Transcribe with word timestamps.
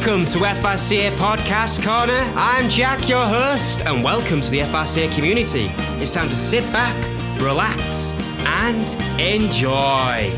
Welcome 0.00 0.24
to 0.28 0.38
FRCA 0.38 1.10
Podcast 1.16 1.84
Corner. 1.84 2.32
I'm 2.34 2.70
Jack, 2.70 3.06
your 3.06 3.22
host, 3.22 3.82
and 3.82 4.02
welcome 4.02 4.40
to 4.40 4.50
the 4.50 4.60
FRCA 4.60 5.14
community. 5.14 5.70
It's 6.02 6.14
time 6.14 6.30
to 6.30 6.34
sit 6.34 6.62
back, 6.72 6.96
relax, 7.38 8.14
and 8.38 8.88
enjoy. 9.20 10.30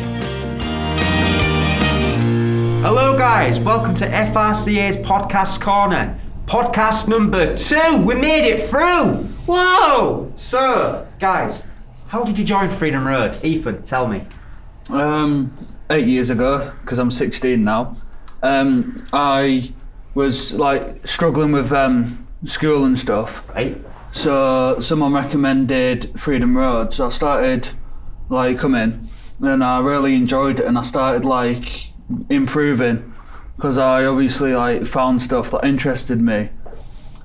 Hello, 2.83 3.17
guys. 3.17 3.61
Welcome 3.61 3.95
to 3.95 4.07
FRCA's 4.07 4.97
Podcast 4.97 5.61
Corner. 5.61 6.19
Podcast 6.47 7.07
number 7.07 7.57
two. 7.57 8.03
We 8.05 8.17
made 8.17 8.45
it 8.45 8.69
through. 8.69 9.29
Whoa! 9.47 10.33
So, 10.35 11.07
guys, 11.21 11.63
how 12.09 12.25
did 12.25 12.37
you 12.37 12.45
join 12.45 12.69
Freedom 12.69 13.07
Road? 13.07 13.39
Ethan, 13.45 13.85
tell 13.85 14.09
me. 14.09 14.27
Um, 14.91 15.53
eight 15.89 16.09
years 16.09 16.31
ago, 16.31 16.73
because 16.81 16.99
I'm 16.99 17.13
16 17.13 17.63
now. 17.63 17.95
Um, 18.43 19.07
I 19.13 19.73
was 20.15 20.53
like 20.53 21.07
struggling 21.07 21.53
with 21.53 21.73
um, 21.73 22.27
school 22.45 22.85
and 22.85 22.99
stuff. 22.99 23.49
Right? 23.55 23.81
So 24.11 24.81
someone 24.81 25.13
recommended 25.15 26.19
Freedom 26.21 26.57
Road, 26.57 26.93
so 26.93 27.07
I 27.07 27.09
started 27.11 27.71
like 28.29 28.59
coming, 28.59 29.09
and 29.41 29.65
I 29.65 29.81
really 29.81 30.15
enjoyed 30.17 30.61
it, 30.61 30.67
and 30.67 30.77
I 30.79 30.83
started 30.83 31.25
like 31.25 31.89
improving 32.29 33.15
because 33.57 33.79
I 33.79 34.05
obviously 34.05 34.55
like 34.55 34.87
found 34.87 35.23
stuff 35.23 35.51
that 35.53 35.65
interested 35.65 36.21
me. 36.21 36.51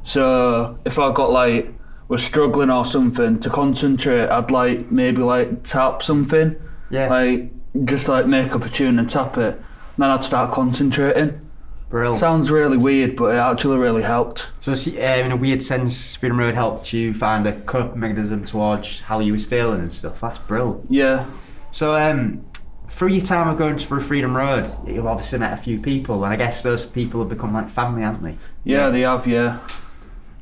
So 0.04 0.80
if 0.86 0.98
I 1.00 1.12
got 1.12 1.32
like 1.32 1.74
was 2.08 2.24
struggling 2.24 2.70
or 2.70 2.86
something 2.86 3.40
to 3.42 3.50
concentrate, 3.50 4.30
I'd 4.30 4.50
like 4.52 4.90
maybe 4.92 5.22
like 5.22 5.64
tap 5.64 6.02
something, 6.04 6.56
Yeah. 6.90 7.10
like 7.10 7.52
just 7.86 8.08
like 8.08 8.28
make 8.28 8.54
up 8.56 8.64
a 8.64 8.70
tune 8.70 8.98
and 9.00 9.10
tap 9.10 9.38
it. 9.38 9.62
Then 9.98 10.10
I'd 10.10 10.24
start 10.24 10.52
concentrating. 10.52 11.42
Brilliant. 11.90 12.20
Sounds 12.20 12.52
really 12.52 12.76
weird, 12.78 13.16
but 13.16 13.34
it 13.36 13.38
actually 13.40 13.78
really 13.78 14.04
helped. 14.04 14.48
So, 14.60 14.76
see, 14.76 15.02
uh, 15.02 15.18
in 15.18 15.32
a 15.32 15.38
weird 15.38 15.64
sense, 15.64 16.16
Freedom 16.16 16.38
Road 16.38 16.54
helped 16.54 16.92
you 16.92 17.14
find 17.14 17.48
a 17.48 17.54
coping 17.62 18.00
mechanism 18.02 18.44
towards 18.44 19.00
how 19.02 19.20
you 19.20 19.32
was 19.34 19.46
feeling 19.46 19.80
and 19.80 19.92
stuff. 19.92 20.20
That's 20.20 20.38
brilliant. 20.40 20.86
Yeah, 20.90 21.26
So, 21.72 21.96
um, 21.96 22.46
through 22.90 23.10
your 23.10 23.24
time 23.26 23.48
of 23.48 23.58
going 23.58 23.78
through 23.78 24.02
Freedom 24.02 24.36
Road, 24.36 24.70
you've 24.86 25.06
obviously 25.08 25.40
met 25.40 25.54
a 25.54 25.58
few 25.62 25.80
people, 25.80 26.24
and 26.26 26.34
I 26.34 26.36
guess 26.36 26.62
those 26.62 26.86
people 26.86 27.22
have 27.22 27.30
become 27.30 27.54
like 27.54 27.70
family, 27.70 28.02
haven't 28.02 28.24
they? 28.24 28.38
yeah, 28.66 28.90
they 28.90 29.02
have. 29.02 29.26
Yeah. 29.26 29.60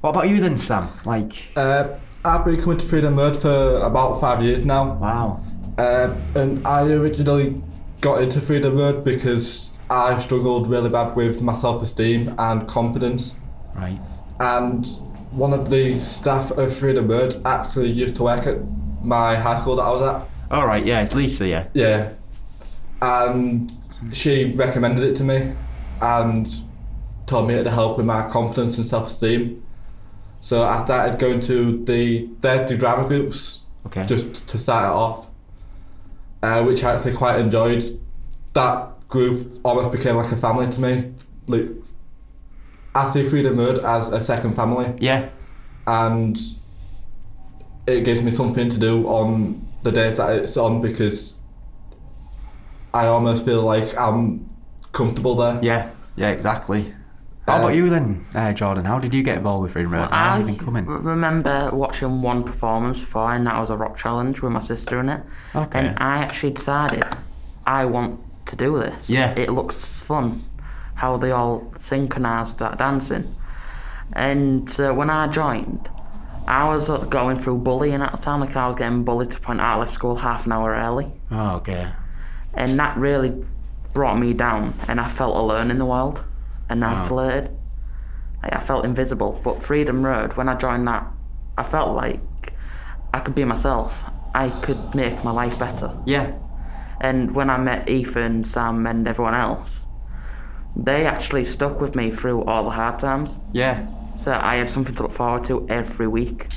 What 0.02 0.12
about 0.12 0.28
you 0.30 0.40
then, 0.42 0.58
Sam? 0.58 0.90
Like, 1.06 1.34
Uh, 1.56 1.90
I've 2.24 2.44
been 2.44 2.60
coming 2.60 2.80
to 2.80 2.86
Freedom 2.86 3.16
Road 3.16 3.40
for 3.40 3.78
about 3.82 4.20
five 4.20 4.42
years 4.44 4.66
now, 4.66 4.94
wow. 4.96 5.44
uh, 5.78 6.12
and 6.34 6.66
I 6.66 6.82
originally 6.88 7.62
got 8.06 8.22
into 8.22 8.40
Freedom 8.40 8.78
Road 8.78 9.04
because 9.04 9.72
I 9.90 10.20
struggled 10.20 10.68
really 10.68 10.92
bad 10.92 11.16
with 11.16 11.42
my 11.42 11.56
self-esteem 11.56 12.36
and 12.38 12.68
confidence. 12.68 13.36
Right. 13.74 14.00
And 14.40 14.86
one 15.32 15.54
of 15.54 15.72
the 15.72 16.00
staff 16.02 16.52
of 16.52 16.72
Freedom 16.72 17.08
Road 17.08 17.42
actually 17.44 17.90
used 17.90 18.16
to 18.18 18.24
work 18.24 18.46
at 18.46 18.60
my 19.04 19.36
high 19.36 19.60
school 19.60 19.78
that 19.78 19.82
I 19.82 19.90
was 19.90 20.02
at. 20.04 20.30
All 20.52 20.68
right. 20.68 20.86
Yeah, 20.86 21.02
it's 21.02 21.16
Lisa. 21.16 21.48
Yeah. 21.48 21.68
Yeah, 21.74 22.14
and 23.02 23.72
she 24.14 24.54
recommended 24.54 25.04
it 25.04 25.16
to 25.16 25.24
me, 25.24 25.54
and 26.00 26.54
told 27.26 27.48
me 27.48 27.56
it 27.56 27.64
to 27.64 27.72
help 27.72 27.98
with 27.98 28.06
my 28.06 28.30
confidence 28.30 28.78
and 28.78 28.86
self-esteem. 28.86 29.64
So 30.42 30.64
I 30.64 30.84
started 30.84 31.18
going 31.18 31.40
to 31.42 31.84
the 31.86 32.30
their 32.42 32.68
the 32.68 32.78
drama 32.78 33.08
groups 33.08 33.62
Okay. 33.88 34.06
just 34.06 34.48
to 34.50 34.60
start 34.60 34.92
it 34.92 34.96
off, 34.96 35.30
uh, 36.46 36.64
which 36.64 36.84
I 36.84 36.94
actually 36.94 37.14
quite 37.14 37.40
enjoyed. 37.40 38.00
That 38.54 39.08
group 39.08 39.60
almost 39.66 39.92
became 39.92 40.16
like 40.16 40.32
a 40.32 40.38
family 40.38 40.72
to 40.72 40.80
me. 40.80 41.14
Like, 41.48 41.70
I 42.94 43.10
see 43.10 43.24
Freedom 43.24 43.58
Road 43.58 43.80
as 43.80 44.10
a 44.10 44.22
second 44.22 44.56
family, 44.56 44.94
yeah. 45.00 45.30
and 45.88 46.38
it 47.88 48.06
gives 48.06 48.22
me 48.22 48.32
something 48.32 48.70
to 48.70 48.78
do 48.78 49.08
on 49.08 49.68
the 49.84 49.92
days 49.92 50.18
that 50.18 50.36
it's 50.38 50.56
on 50.58 50.82
because 50.82 51.38
I 52.94 53.08
almost 53.08 53.44
feel 53.44 53.62
like 53.62 53.96
I'm 53.98 54.50
comfortable 54.92 55.36
there. 55.36 55.60
Yeah. 55.62 55.90
Yeah. 56.16 56.30
Exactly. 56.30 56.94
How 57.48 57.60
about 57.60 57.76
you 57.76 57.90
then, 57.90 58.26
uh, 58.34 58.54
Jordan? 58.54 58.86
How 58.86 58.98
did 58.98 59.14
you 59.14 59.22
get 59.22 59.38
involved 59.38 59.64
with 59.64 59.74
Freedom 59.74 59.94
Road? 59.94 60.10
How 60.10 60.34
I 60.34 60.38
have 60.38 60.50
you 60.50 60.56
coming? 60.56 60.88
r- 60.88 60.98
remember 60.98 61.70
watching 61.72 62.22
one 62.24 62.44
performance 62.44 63.00
before, 63.00 63.34
and 63.34 63.46
that 63.46 63.60
was 63.60 63.70
a 63.70 63.78
rock 63.78 63.98
challenge 63.98 64.42
with 64.42 64.52
my 64.52 64.60
sister 64.62 65.00
in 65.00 65.10
it. 65.10 65.22
Okay. 65.56 65.80
And 65.80 66.00
I 66.00 66.18
actually 66.18 66.54
decided 66.54 67.04
I 67.66 67.86
want 67.86 68.20
to 68.48 68.56
do 68.56 68.78
this. 68.80 69.10
Yeah. 69.12 69.32
It 69.38 69.50
looks 69.52 70.02
fun 70.02 70.42
how 70.96 71.18
they 71.18 71.32
all 71.32 71.72
synchronised 71.78 72.58
that 72.60 72.78
dancing. 72.80 73.36
And 74.14 74.68
uh, 74.80 74.94
when 74.94 75.10
I 75.12 75.28
joined, 75.28 75.90
I 76.48 76.68
was 76.68 76.90
uh, 76.90 76.98
going 77.00 77.38
through 77.38 77.60
bullying 77.60 78.02
at 78.02 78.12
the 78.12 78.18
time. 78.18 78.40
Like 78.40 78.56
I 78.56 78.68
was 78.68 78.76
getting 78.76 79.04
bullied 79.04 79.32
to 79.32 79.40
point 79.40 79.60
I 79.60 79.76
left 79.76 79.92
school 79.94 80.16
half 80.16 80.46
an 80.48 80.52
hour 80.52 80.74
early. 80.74 81.12
Oh, 81.30 81.56
okay. 81.58 81.92
And 82.56 82.80
that 82.80 82.98
really 82.98 83.46
brought 83.94 84.18
me 84.18 84.34
down, 84.34 84.74
and 84.88 85.00
I 85.00 85.10
felt 85.10 85.36
alone 85.38 85.70
in 85.70 85.78
the 85.78 85.86
world 85.86 86.24
and 86.70 86.84
isolated. 86.84 87.56
Like, 88.42 88.56
I 88.56 88.60
felt 88.60 88.86
invisible. 88.86 89.40
But 89.44 89.64
Freedom 89.64 90.06
Road, 90.06 90.34
when 90.34 90.50
I 90.50 90.56
joined 90.56 90.88
that, 90.88 91.08
I 91.58 91.64
felt 91.64 91.96
like 91.96 92.54
I 93.14 93.20
could 93.20 93.36
be 93.36 93.46
myself. 93.46 94.04
I 94.34 94.50
could 94.50 94.94
make 94.94 95.24
my 95.24 95.32
life 95.32 95.58
better. 95.58 95.98
Yeah. 96.06 96.34
And 97.00 97.34
when 97.36 97.50
I 97.50 97.58
met 97.58 97.90
Ethan, 97.90 98.44
Sam, 98.44 98.86
and 98.88 99.08
everyone 99.08 99.34
else, 99.34 99.86
they 100.76 101.06
actually 101.06 101.46
stuck 101.46 101.80
with 101.80 101.96
me 101.96 102.12
through 102.12 102.44
all 102.44 102.64
the 102.66 102.72
hard 102.72 103.00
times. 103.00 103.40
Yeah. 103.54 103.88
So 104.18 104.32
I 104.34 104.56
had 104.56 104.70
something 104.70 104.96
to 104.96 105.04
look 105.04 105.12
forward 105.12 105.46
to 105.46 105.66
every 105.70 106.08
week. 106.08 106.48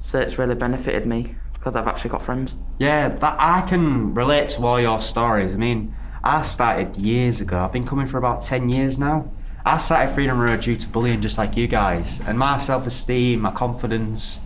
So 0.00 0.20
it's 0.20 0.38
really 0.38 0.54
benefited 0.54 1.06
me 1.06 1.36
because 1.52 1.76
I've 1.76 1.86
actually 1.86 2.10
got 2.10 2.22
friends. 2.22 2.56
Yeah, 2.78 3.08
that 3.08 3.36
I 3.38 3.62
can 3.62 4.14
relate 4.14 4.50
to 4.50 4.66
all 4.66 4.80
your 4.80 5.00
stories. 5.00 5.54
I 5.54 5.56
mean, 5.56 5.94
I 6.26 6.40
started 6.42 6.96
years 6.96 7.42
ago. 7.42 7.58
I've 7.58 7.72
been 7.72 7.84
coming 7.84 8.06
for 8.06 8.16
about 8.16 8.40
ten 8.40 8.70
years 8.70 8.98
now. 8.98 9.30
I 9.62 9.76
started 9.76 10.14
Freedom 10.14 10.38
Road 10.38 10.62
due 10.62 10.74
to 10.74 10.88
bullying, 10.88 11.20
just 11.20 11.36
like 11.36 11.54
you 11.54 11.66
guys, 11.66 12.18
and 12.26 12.38
my 12.38 12.56
self-esteem, 12.56 13.40
my 13.40 13.50
confidence. 13.50 14.40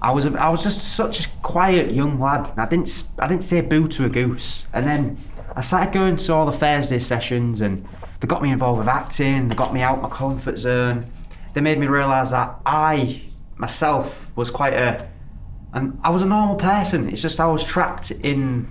I 0.00 0.12
was 0.12 0.24
a, 0.24 0.30
I 0.40 0.48
was 0.48 0.62
just 0.62 0.96
such 0.96 1.26
a 1.26 1.28
quiet 1.42 1.92
young 1.92 2.18
lad. 2.18 2.50
I 2.56 2.66
didn't 2.66 3.10
I 3.18 3.28
didn't 3.28 3.44
say 3.44 3.60
boo 3.60 3.86
to 3.88 4.06
a 4.06 4.08
goose. 4.08 4.66
And 4.72 4.86
then 4.86 5.18
I 5.54 5.60
started 5.60 5.92
going 5.92 6.16
to 6.16 6.32
all 6.32 6.46
the 6.46 6.52
Thursday 6.52 6.98
sessions, 6.98 7.60
and 7.60 7.86
they 8.20 8.26
got 8.26 8.42
me 8.42 8.50
involved 8.50 8.78
with 8.78 8.88
acting. 8.88 9.48
They 9.48 9.54
got 9.54 9.74
me 9.74 9.82
out 9.82 10.00
my 10.00 10.08
comfort 10.08 10.56
zone. 10.56 11.04
They 11.52 11.60
made 11.60 11.78
me 11.78 11.86
realise 11.86 12.30
that 12.30 12.58
I 12.64 13.20
myself 13.56 14.32
was 14.36 14.50
quite 14.50 14.72
a 14.72 15.06
and 15.74 15.98
I 16.02 16.10
was 16.10 16.22
a 16.22 16.26
normal 16.26 16.56
person. 16.56 17.10
It's 17.10 17.20
just 17.20 17.40
I 17.40 17.46
was 17.46 17.62
trapped 17.62 18.10
in 18.10 18.70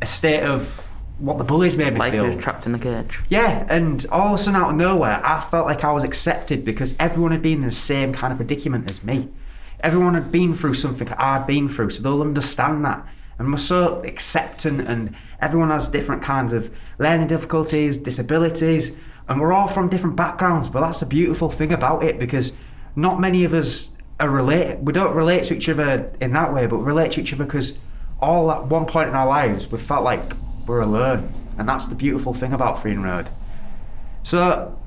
a 0.00 0.06
state 0.06 0.42
of 0.42 0.83
what 1.18 1.38
the 1.38 1.44
bullies 1.44 1.76
made 1.78 1.92
me 1.92 1.98
Like 2.00 2.12
feel. 2.12 2.24
who's 2.26 2.42
trapped 2.42 2.66
in 2.66 2.72
the 2.72 2.78
cage. 2.78 3.20
Yeah, 3.28 3.66
and 3.68 4.04
all 4.10 4.34
of 4.34 4.40
a 4.40 4.42
sudden 4.42 4.60
out 4.60 4.70
of 4.70 4.76
nowhere, 4.76 5.20
I 5.24 5.40
felt 5.40 5.66
like 5.66 5.84
I 5.84 5.92
was 5.92 6.04
accepted 6.04 6.64
because 6.64 6.96
everyone 6.98 7.30
had 7.32 7.42
been 7.42 7.58
in 7.58 7.64
the 7.66 7.70
same 7.72 8.12
kind 8.12 8.32
of 8.32 8.38
predicament 8.38 8.90
as 8.90 9.04
me. 9.04 9.28
Everyone 9.80 10.14
had 10.14 10.32
been 10.32 10.54
through 10.54 10.74
something 10.74 11.08
I'd 11.16 11.46
been 11.46 11.68
through, 11.68 11.90
so 11.90 12.02
they'll 12.02 12.22
understand 12.22 12.84
that. 12.84 13.06
And 13.38 13.50
we're 13.50 13.58
so 13.58 14.02
accepting, 14.04 14.80
and 14.80 15.14
everyone 15.40 15.70
has 15.70 15.88
different 15.88 16.22
kinds 16.22 16.52
of 16.52 16.70
learning 16.98 17.26
difficulties, 17.28 17.98
disabilities, 17.98 18.92
and 19.28 19.40
we're 19.40 19.52
all 19.52 19.68
from 19.68 19.88
different 19.88 20.16
backgrounds. 20.16 20.68
But 20.68 20.80
that's 20.80 21.00
the 21.00 21.06
beautiful 21.06 21.50
thing 21.50 21.72
about 21.72 22.02
it 22.04 22.18
because 22.18 22.52
not 22.96 23.20
many 23.20 23.44
of 23.44 23.52
us 23.54 23.90
are 24.20 24.28
relate. 24.30 24.78
We 24.78 24.92
don't 24.92 25.14
relate 25.14 25.44
to 25.44 25.54
each 25.54 25.68
other 25.68 26.12
in 26.20 26.32
that 26.32 26.52
way, 26.54 26.66
but 26.66 26.78
we 26.78 26.84
relate 26.84 27.12
to 27.12 27.20
each 27.20 27.32
other 27.32 27.44
because 27.44 27.78
all 28.20 28.50
at 28.52 28.66
one 28.66 28.86
point 28.86 29.08
in 29.08 29.14
our 29.14 29.26
lives 29.26 29.70
we 29.70 29.78
felt 29.78 30.04
like 30.04 30.32
we're 30.66 30.80
alone, 30.80 31.32
and 31.58 31.68
that's 31.68 31.86
the 31.86 31.94
beautiful 31.94 32.34
thing 32.34 32.52
about 32.52 32.82
Freedom 32.82 33.02
Road. 33.02 33.28
So, 34.22 34.78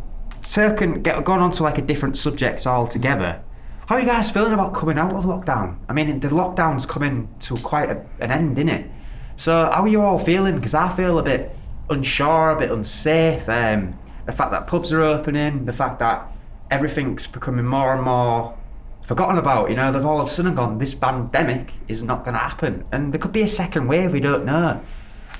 taking 0.41 1.01
get 1.03 1.23
gone 1.23 1.39
on 1.39 1.51
to 1.51 1.63
like 1.63 1.77
a 1.77 1.81
different 1.81 2.17
subject 2.17 2.65
altogether. 2.65 3.43
How 3.87 3.95
are 3.95 4.01
you 4.01 4.07
guys 4.07 4.29
feeling 4.29 4.53
about 4.53 4.73
coming 4.73 4.97
out 4.97 5.13
of 5.13 5.23
lockdown? 5.25 5.77
I 5.87 5.93
mean, 5.93 6.19
the 6.19 6.27
lockdown's 6.27 6.85
coming 6.85 7.29
to 7.41 7.55
quite 7.57 7.89
a, 7.89 8.05
an 8.19 8.31
end, 8.31 8.57
isn't 8.57 8.69
it? 8.69 8.91
So, 9.37 9.65
how 9.65 9.83
are 9.83 9.87
you 9.87 10.01
all 10.01 10.19
feeling? 10.19 10.55
Because 10.55 10.73
I 10.73 10.93
feel 10.95 11.19
a 11.19 11.23
bit 11.23 11.55
unsure, 11.89 12.51
a 12.51 12.59
bit 12.59 12.71
unsafe. 12.71 13.47
Um, 13.47 13.97
the 14.25 14.31
fact 14.31 14.51
that 14.51 14.67
pubs 14.67 14.91
are 14.91 15.01
opening, 15.01 15.65
the 15.65 15.73
fact 15.73 15.99
that 15.99 16.29
everything's 16.69 17.27
becoming 17.27 17.65
more 17.65 17.93
and 17.93 18.03
more 18.03 18.57
forgotten 19.03 19.37
about. 19.37 19.69
You 19.69 19.77
know, 19.77 19.91
they've 19.91 20.05
all 20.05 20.19
of 20.19 20.27
a 20.27 20.29
sudden 20.29 20.53
gone, 20.53 20.77
this 20.79 20.93
pandemic 20.93 21.73
is 21.87 22.03
not 22.03 22.25
going 22.25 22.33
to 22.33 22.39
happen, 22.39 22.85
and 22.91 23.13
there 23.13 23.19
could 23.19 23.31
be 23.31 23.41
a 23.41 23.47
second 23.47 23.87
wave. 23.87 24.11
We 24.11 24.19
don't 24.19 24.45
know. 24.45 24.81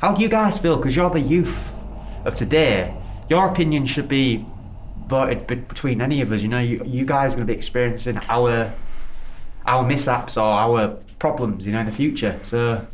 How 0.01 0.13
do 0.13 0.21
you 0.21 0.29
guys 0.29 0.57
feel? 0.59 0.77
Because 0.77 0.95
you're 0.95 1.09
the 1.09 1.19
youth 1.19 1.57
of 2.25 2.35
today. 2.35 2.93
Your 3.29 3.47
opinion 3.49 3.85
should 3.85 4.07
be 4.07 4.45
voted 5.07 5.47
between 5.47 6.01
any 6.01 6.21
of 6.21 6.31
us. 6.31 6.41
You 6.41 6.47
know, 6.49 6.59
you, 6.59 6.81
you 6.85 7.05
guys 7.05 7.33
are 7.33 7.37
going 7.37 7.47
to 7.47 7.53
be 7.53 7.57
experiencing 7.57 8.19
our 8.29 8.71
our 9.65 9.83
mishaps 9.85 10.37
or 10.37 10.45
our 10.45 10.89
problems. 11.19 11.65
You 11.65 11.73
know, 11.73 11.79
in 11.79 11.85
the 11.87 11.91
future. 11.91 12.39
So 12.43 12.85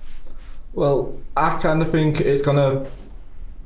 Well, 0.74 1.14
I 1.38 1.60
kind 1.62 1.82
of 1.82 1.92
think 1.92 2.20
it's 2.22 2.42
gonna 2.42 2.86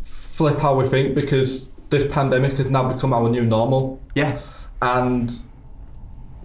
flip 0.04 0.58
how 0.60 0.76
we 0.76 0.88
think 0.88 1.16
because 1.16 1.70
this 1.90 2.12
pandemic 2.12 2.54
has 2.54 2.68
now 2.68 2.92
become 2.92 3.14
our 3.14 3.30
new 3.30 3.46
normal, 3.46 4.02
Yeah. 4.14 4.40
and 4.82 5.32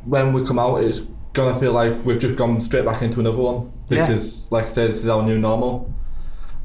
when 0.05 0.33
we 0.33 0.45
come 0.47 0.59
out, 0.59 0.77
it's 0.85 1.01
gonna 1.33 1.59
feel 1.59 1.73
like 1.73 2.05
we've 2.05 2.19
just 2.21 2.37
gone 2.37 2.61
straight 2.61 2.85
back 2.85 3.03
into 3.03 3.19
another 3.19 3.39
one 3.39 3.73
Yeah. 3.89 4.07
because, 4.07 4.47
like 4.53 4.67
I 4.67 4.69
said, 4.69 4.91
this 4.91 4.99
is 4.99 5.09
our 5.09 5.23
new 5.25 5.37
normal, 5.39 5.93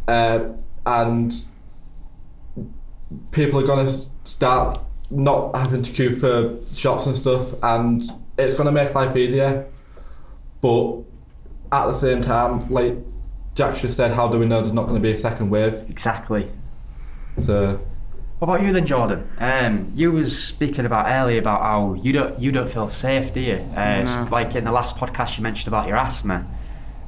uh, 0.07 0.39
and 0.85 1.33
people 3.31 3.59
are 3.63 3.67
gonna 3.67 3.91
start 4.23 4.79
not 5.09 5.55
having 5.55 5.81
to 5.83 5.91
queue 5.91 6.15
for 6.17 6.57
shops 6.73 7.05
and 7.05 7.15
stuff, 7.15 7.53
and 7.63 8.03
it's 8.37 8.53
gonna 8.55 8.71
make 8.71 8.93
life 8.93 9.15
easier. 9.15 9.65
But 10.61 10.97
at 11.71 11.87
the 11.87 11.93
same 11.93 12.21
time, 12.21 12.67
like 12.71 12.95
Jack 13.55 13.77
just 13.77 13.95
said, 13.97 14.11
how 14.11 14.27
do 14.27 14.37
we 14.39 14.45
know 14.45 14.61
there's 14.61 14.73
not 14.73 14.83
going 14.87 14.95
to 14.95 15.01
be 15.01 15.11
a 15.11 15.17
second 15.17 15.49
wave? 15.49 15.83
Exactly. 15.89 16.49
So 17.39 17.79
What 18.39 18.49
about 18.49 18.63
you 18.65 18.73
then, 18.73 18.85
Jordan? 18.85 19.27
Um, 19.39 19.91
you 19.95 20.11
was 20.11 20.37
speaking 20.43 20.85
about 20.85 21.07
earlier 21.07 21.39
about 21.39 21.61
how 21.61 21.93
you 21.95 22.11
don't 22.11 22.39
you 22.39 22.51
don't 22.51 22.69
feel 22.69 22.89
safe, 22.89 23.33
do 23.33 23.39
you? 23.39 23.55
Uh, 23.75 24.03
No. 24.03 24.27
Like 24.31 24.55
in 24.55 24.63
the 24.63 24.71
last 24.71 24.97
podcast, 24.97 25.37
you 25.37 25.43
mentioned 25.43 25.67
about 25.67 25.87
your 25.87 25.97
asthma. 25.97 26.45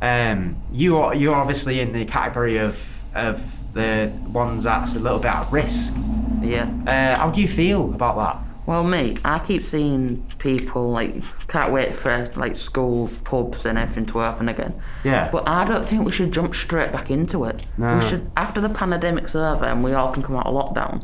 Um, 0.02 0.62
you 0.72 0.98
are 0.98 1.14
you're 1.14 1.36
obviously 1.36 1.80
in 1.82 1.92
the 1.92 2.06
category 2.06 2.58
of 2.58 3.02
of 3.16 3.74
the 3.74 4.12
ones 4.28 4.64
that's 4.64 4.96
a 4.96 5.00
little 5.00 5.20
bit 5.20 5.32
at 5.32 5.52
risk. 5.52 5.94
Yeah. 6.42 6.70
Uh, 6.88 7.18
how 7.20 7.30
do 7.32 7.42
you 7.42 7.48
feel 7.48 7.94
about 7.94 8.18
that? 8.18 8.38
Well, 8.66 8.84
me, 8.84 9.18
I 9.26 9.40
keep 9.40 9.64
seeing 9.64 10.24
people 10.38 10.90
like 10.92 11.24
can't 11.48 11.74
wait 11.74 11.96
for 11.96 12.32
like 12.36 12.56
schools, 12.56 13.18
pubs, 13.24 13.66
and 13.66 13.78
everything 13.80 14.06
to 14.08 14.24
open 14.24 14.48
again. 14.48 14.80
Yeah. 15.04 15.30
But 15.32 15.48
I 15.50 15.66
don't 15.66 15.86
think 15.86 16.06
we 16.06 16.12
should 16.12 16.32
jump 16.32 16.54
straight 16.56 16.92
back 16.92 17.10
into 17.10 17.46
it. 17.46 17.66
No. 17.78 17.96
We 17.96 18.02
should, 18.02 18.30
after 18.38 18.62
the 18.62 18.70
pandemic's 18.70 19.34
over 19.36 19.66
and 19.66 19.84
we 19.84 19.94
all 19.94 20.14
can 20.14 20.22
come 20.22 20.36
out 20.36 20.46
of 20.46 20.54
lockdown, 20.54 21.04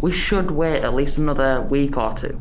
we 0.00 0.10
should 0.10 0.50
wait 0.50 0.82
at 0.82 0.94
least 0.94 1.18
another 1.18 1.60
week 1.60 1.98
or 1.98 2.14
two, 2.14 2.40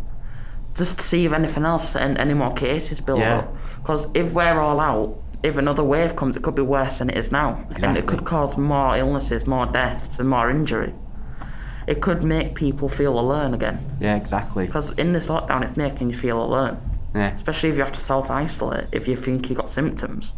just 0.75 0.99
to 0.99 1.03
see 1.05 1.25
if 1.25 1.33
anything 1.33 1.65
else 1.65 1.93
and 1.95 2.17
any 2.17 2.33
more 2.33 2.53
cases 2.53 3.01
build 3.01 3.19
Yeah. 3.19 3.39
up. 3.39 3.55
Because 3.81 4.07
if 4.13 4.31
we're 4.31 4.57
all 4.59 4.79
out, 4.79 5.17
if 5.43 5.57
another 5.57 5.83
wave 5.83 6.15
comes, 6.15 6.35
it 6.35 6.43
could 6.43 6.55
be 6.55 6.61
worse 6.61 6.99
than 6.99 7.09
it 7.09 7.17
is 7.17 7.31
now, 7.31 7.67
and 7.81 7.97
it 7.97 8.05
could 8.05 8.23
cause 8.25 8.57
more 8.57 8.97
illnesses, 8.97 9.45
more 9.45 9.65
deaths, 9.65 10.19
and 10.19 10.29
more 10.29 10.49
injury. 10.49 10.93
It 11.87 12.01
could 12.01 12.23
make 12.23 12.55
people 12.55 12.89
feel 12.89 13.19
alone 13.19 13.53
again. 13.53 13.97
Yeah, 13.99 14.15
exactly. 14.15 14.65
Because 14.65 14.91
in 14.91 15.13
this 15.13 15.27
lockdown, 15.27 15.61
it's 15.63 15.77
making 15.77 16.09
you 16.09 16.17
feel 16.17 16.41
alone. 16.41 16.81
Yeah. 17.13 17.33
Especially 17.33 17.69
if 17.69 17.75
you 17.75 17.83
have 17.83 17.93
to 17.93 17.99
self 17.99 18.29
isolate, 18.31 18.87
if 18.91 19.07
you 19.07 19.15
think 19.15 19.49
you've 19.49 19.57
got 19.57 19.69
symptoms. 19.69 20.33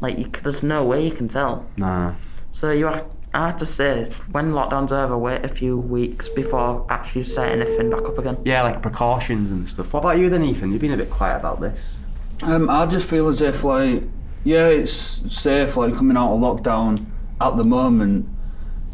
Like, 0.00 0.18
you, 0.18 0.26
there's 0.26 0.62
no 0.62 0.84
way 0.84 1.04
you 1.04 1.10
can 1.10 1.28
tell. 1.28 1.66
No. 1.76 2.14
So 2.50 2.70
you 2.70 2.86
have, 2.86 3.04
I 3.34 3.48
have 3.48 3.56
to 3.58 3.66
say, 3.66 4.12
when 4.30 4.52
lockdown's 4.52 4.92
over, 4.92 5.18
wait 5.18 5.44
a 5.44 5.48
few 5.48 5.76
weeks 5.76 6.28
before 6.28 6.86
actually 6.88 7.24
setting 7.24 7.60
anything 7.60 7.90
back 7.90 8.02
up 8.02 8.18
again. 8.18 8.38
Yeah, 8.44 8.62
like 8.62 8.80
precautions 8.80 9.50
and 9.50 9.68
stuff. 9.68 9.92
What 9.92 10.00
about 10.00 10.18
you 10.18 10.30
then, 10.30 10.44
Ethan? 10.44 10.72
You've 10.72 10.80
been 10.80 10.92
a 10.92 10.96
bit 10.96 11.10
quiet 11.10 11.36
about 11.36 11.60
this. 11.60 11.98
Um, 12.42 12.70
I 12.70 12.86
just 12.86 13.08
feel 13.08 13.28
as 13.28 13.42
if 13.42 13.64
like, 13.64 14.04
yeah, 14.46 14.68
it's 14.68 14.92
safe 15.34 15.76
like 15.76 15.94
coming 15.96 16.16
out 16.16 16.32
of 16.32 16.40
lockdown 16.40 17.04
at 17.40 17.56
the 17.56 17.64
moment, 17.64 18.28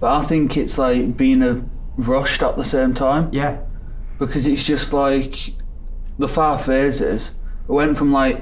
but 0.01 0.11
I 0.11 0.25
think 0.25 0.57
it's 0.57 0.79
like 0.79 1.17
being 1.17 1.43
a 1.43 1.65
rushed 1.97 2.43
at 2.43 2.57
the 2.57 2.65
same 2.65 2.95
time 2.95 3.29
Yeah. 3.33 3.59
because 4.19 4.47
it's 4.47 4.65
just 4.65 4.93
like 4.93 5.53
the 6.19 6.27
five 6.27 6.65
phases. 6.65 7.33
It 7.69 7.73
went 7.73 7.99
from 7.99 8.13
like 8.13 8.41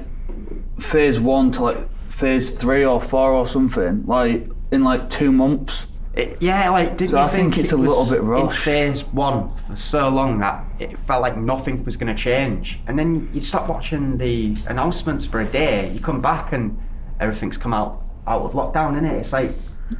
phase 0.79 1.19
one 1.19 1.51
to 1.53 1.63
like 1.63 1.93
phase 2.09 2.57
three 2.57 2.85
or 2.85 3.01
four 3.01 3.31
or 3.33 3.45
something, 3.47 4.05
like 4.07 4.47
in 4.71 4.83
like 4.83 5.09
two 5.09 5.31
months. 5.31 5.87
It, 6.13 6.41
yeah, 6.41 6.69
like 6.69 6.97
didn't 6.97 7.11
So 7.11 7.17
you 7.17 7.23
I 7.23 7.27
think 7.29 7.57
it's 7.57 7.71
it 7.71 7.75
a 7.75 7.77
little 7.77 8.05
bit 8.09 8.41
in 8.41 8.49
phase 8.49 9.03
one 9.05 9.55
for 9.55 9.75
so 9.77 10.09
long 10.09 10.39
that 10.39 10.63
it 10.79 10.97
felt 10.99 11.21
like 11.21 11.37
nothing 11.37 11.83
was 11.85 11.95
going 11.97 12.13
to 12.15 12.21
change, 12.21 12.79
and 12.87 12.97
then 12.97 13.29
you 13.33 13.41
stop 13.41 13.67
watching 13.69 14.17
the 14.17 14.55
announcements 14.67 15.25
for 15.25 15.39
a 15.41 15.45
day. 15.45 15.89
You 15.93 15.99
come 15.99 16.21
back 16.21 16.51
and 16.53 16.77
everything's 17.21 17.57
come 17.57 17.73
out 17.73 18.01
out 18.27 18.41
of 18.41 18.51
lockdown, 18.53 18.99
innit? 18.99 19.13
It's 19.19 19.31
like 19.33 19.51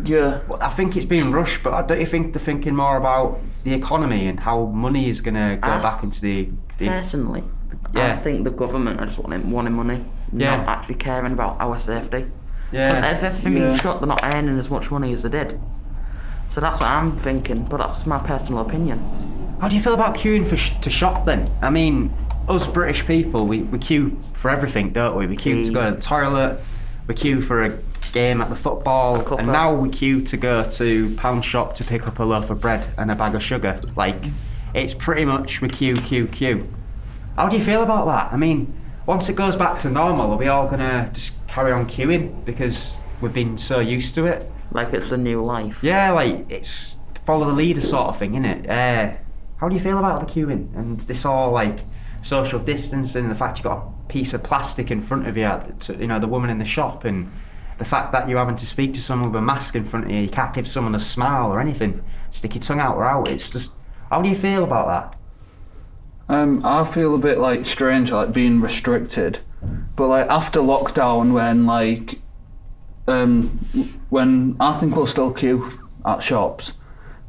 Yeah. 0.04 0.40
I 0.62 0.70
think 0.70 0.96
it's 0.96 1.06
being 1.06 1.32
rushed, 1.32 1.64
but 1.64 1.88
don't 1.88 2.00
you 2.00 2.06
think 2.06 2.34
they're 2.34 2.42
thinking 2.42 2.76
more 2.76 2.98
about 2.98 3.40
the 3.64 3.74
economy 3.74 4.28
and 4.28 4.40
how 4.40 4.66
money 4.68 5.10
is 5.10 5.20
going 5.22 5.36
to 5.36 5.58
go 5.62 5.70
Ah. 5.70 5.82
back 5.82 6.02
into 6.04 6.22
the, 6.22 6.50
the 6.78 6.88
Personally, 6.88 7.44
I 7.94 7.98
Yeah. 7.98 8.16
think 8.16 8.44
the 8.46 8.52
government 8.52 9.02
are 9.02 9.06
just 9.06 9.20
wanting, 9.20 9.52
wanting 9.52 9.74
money, 9.74 10.00
Yeah. 10.32 10.58
not 10.58 10.68
actually 10.68 10.96
caring 10.96 11.34
about 11.34 11.58
our 11.60 11.78
safety. 11.78 12.26
yeah. 12.72 13.16
If 13.18 13.24
everything 13.24 13.54
being 13.56 13.66
Yeah. 13.72 13.76
shut, 13.76 14.00
they're 14.00 14.08
not 14.08 14.22
earning 14.24 14.58
as 14.58 14.70
much 14.72 14.90
money 14.92 15.12
as 15.14 15.24
they 15.24 15.30
did. 15.30 15.60
So 16.48 16.62
that's 16.62 16.80
what 16.80 16.90
I'm 16.90 17.12
thinking, 17.12 17.66
but 17.70 17.78
that's 17.78 17.96
just 17.96 18.08
my 18.08 18.18
personal 18.20 18.62
opinion. 18.62 19.00
How 19.60 19.68
do 19.68 19.76
you 19.76 19.82
feel 19.82 19.94
about 19.94 20.16
queuing 20.16 20.48
for 20.48 20.56
sh- 20.58 20.74
to 20.82 20.90
shop 20.90 21.26
then? 21.26 21.50
I 21.62 21.70
mean, 21.70 22.12
us 22.48 22.66
British 22.66 23.06
people, 23.06 23.46
we, 23.46 23.64
we 23.64 23.78
queue 23.78 24.18
for 24.34 24.50
everything, 24.50 24.92
don't 24.92 25.18
we? 25.18 25.28
We 25.28 25.36
queue 25.36 25.64
to 25.66 25.72
go 25.72 25.90
to 25.90 25.96
the 25.96 26.02
toilet, 26.02 26.60
we 27.08 27.16
queue 27.16 27.42
for 27.42 27.64
a 27.64 27.78
game 28.12 28.42
at 28.42 28.50
the 28.50 28.56
football, 28.56 29.38
and 29.38 29.48
now 29.48 29.74
we 29.74 29.90
queue 29.90 30.22
to 30.22 30.38
go 30.38 30.70
to 30.70 31.16
pound 31.16 31.46
shop 31.46 31.74
to 31.76 31.84
pick 31.84 32.08
up 32.08 32.20
a 32.20 32.24
loaf 32.24 32.50
of 32.50 32.62
bread 32.62 32.88
and 32.98 33.12
a 33.12 33.16
bag 33.16 33.36
of 33.36 33.44
sugar. 33.44 33.82
Like, 33.96 34.24
it's 34.74 34.94
pretty 34.94 35.26
much 35.26 35.62
we 35.62 35.70
queue, 35.70 35.96
queue, 35.96 36.28
queue. 36.28 36.68
How 37.36 37.48
do 37.48 37.58
you 37.58 37.64
feel 37.64 37.84
about 37.84 38.06
that? 38.06 38.34
I 38.34 38.38
mean, 38.38 38.74
once 39.06 39.30
it 39.30 39.36
goes 39.36 39.56
back 39.56 39.80
to 39.80 39.90
normal, 39.90 40.32
are 40.32 40.38
we 40.38 40.48
all 40.48 40.68
gonna 40.68 41.10
just 41.14 41.46
carry 41.48 41.72
on 41.72 41.88
queuing 41.88 42.46
because 42.46 43.00
we've 43.22 43.34
been 43.34 43.58
so 43.58 43.80
used 43.80 44.16
to 44.16 44.26
it? 44.26 44.50
Like 44.72 44.94
it's 44.94 45.12
a 45.12 45.18
new 45.18 45.44
life. 45.44 45.84
Yeah, 45.84 46.12
like 46.12 46.50
it's 46.50 46.98
follow 47.26 47.48
the 47.48 47.54
leader 47.54 47.82
sort 47.82 48.08
of 48.08 48.18
thing, 48.18 48.34
innit? 48.34 48.70
Uh, 48.70 49.18
how 49.58 49.70
do 49.70 49.76
you 49.76 49.82
feel 49.82 49.98
about 49.98 50.26
the 50.26 50.34
queuing 50.34 50.76
and 50.76 51.00
this 51.02 51.26
all 51.26 51.52
like 51.52 51.80
social 52.22 52.60
distancing? 52.60 53.30
The 53.30 53.36
fact 53.36 53.60
you 53.60 53.64
got 53.64 54.01
piece 54.12 54.34
of 54.34 54.44
plastic 54.44 54.92
in 54.92 55.02
front 55.02 55.26
of 55.26 55.38
you, 55.38 55.50
to, 55.80 55.96
you 55.96 56.06
know, 56.06 56.20
the 56.20 56.28
woman 56.28 56.50
in 56.50 56.60
the 56.60 56.66
shop, 56.66 57.06
and 57.06 57.32
the 57.78 57.86
fact 57.86 58.12
that 58.12 58.28
you're 58.28 58.38
having 58.38 58.58
to 58.58 58.68
speak 58.68 58.94
to 58.94 59.02
someone 59.02 59.32
with 59.32 59.40
a 59.40 59.42
mask 59.42 59.74
in 59.74 59.86
front 59.86 60.06
of 60.06 60.12
you, 60.12 60.20
you 60.20 60.30
can't 60.30 60.54
give 60.54 60.68
someone 60.68 60.94
a 60.94 61.00
smile 61.00 61.50
or 61.50 61.62
anything, 61.62 62.04
stick 62.30 62.54
your 62.54 62.62
tongue 62.62 62.82
out 62.82 62.98
or 62.98 63.06
out. 63.06 63.30
It's 63.30 63.50
just, 63.50 63.78
how 64.10 64.22
do 64.22 64.30
you 64.30 64.36
feel 64.36 64.66
about 64.66 64.88
that? 66.28 66.36
Um, 66.36 66.62
I 66.66 66.84
feel 66.84 67.16
a 67.16 67.18
bit 67.18 67.38
like 67.38 67.66
strange, 67.66 68.12
like 68.12 68.34
being 68.34 68.60
restricted. 68.60 69.40
But 69.96 70.08
like 70.08 70.28
after 70.28 70.60
lockdown, 70.60 71.34
when 71.34 71.66
like, 71.66 72.20
um, 73.08 73.48
when 74.10 74.58
I 74.60 74.74
think 74.74 74.96
we'll 74.96 75.08
still 75.08 75.32
queue 75.32 75.72
at 76.06 76.22
shops, 76.22 76.74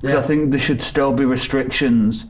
because 0.01 0.17
I 0.17 0.23
think 0.23 0.51
there 0.51 0.61
should 0.61 0.83
still 0.83 1.13
be 1.13 1.25
restrictions, 1.25 2.27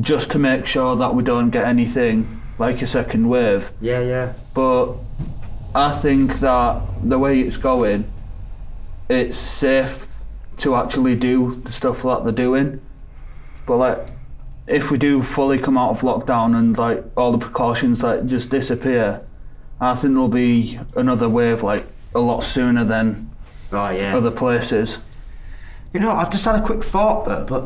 just 0.00 0.32
to 0.32 0.38
make 0.40 0.66
sure 0.66 0.96
that 0.96 1.14
we 1.14 1.22
don't 1.22 1.50
get 1.50 1.64
anything 1.66 2.26
like 2.62 2.80
a 2.80 2.86
second 2.86 3.28
wave. 3.28 3.70
Yeah, 3.80 4.00
yeah. 4.00 4.32
But 4.54 4.94
I 5.74 5.90
think 5.92 6.38
that 6.40 6.80
the 7.02 7.18
way 7.18 7.40
it's 7.40 7.56
going, 7.56 8.04
it's 9.08 9.36
safe 9.36 10.06
to 10.58 10.76
actually 10.76 11.16
do 11.16 11.52
the 11.52 11.72
stuff 11.72 12.02
that 12.02 12.22
they're 12.22 12.32
doing. 12.32 12.80
But 13.66 13.76
like, 13.78 13.98
if 14.68 14.90
we 14.92 14.96
do 14.98 15.22
fully 15.24 15.58
come 15.58 15.76
out 15.76 15.90
of 15.90 16.00
lockdown 16.02 16.56
and 16.56 16.78
like 16.78 17.04
all 17.16 17.32
the 17.32 17.38
precautions 17.38 18.02
like 18.04 18.26
just 18.26 18.48
disappear, 18.50 19.20
I 19.80 19.94
think 19.96 20.14
there'll 20.14 20.28
be 20.28 20.78
another 20.94 21.28
wave 21.28 21.64
like 21.64 21.84
a 22.14 22.20
lot 22.20 22.44
sooner 22.44 22.84
than 22.84 23.28
Oh, 23.72 23.90
yeah. 23.90 24.16
other 24.16 24.30
places. 24.30 24.98
You 25.92 25.98
know, 26.00 26.12
I've 26.12 26.30
just 26.30 26.44
had 26.44 26.56
a 26.56 26.62
quick 26.62 26.84
thought 26.84 27.24
though, 27.24 27.44
but 27.44 27.64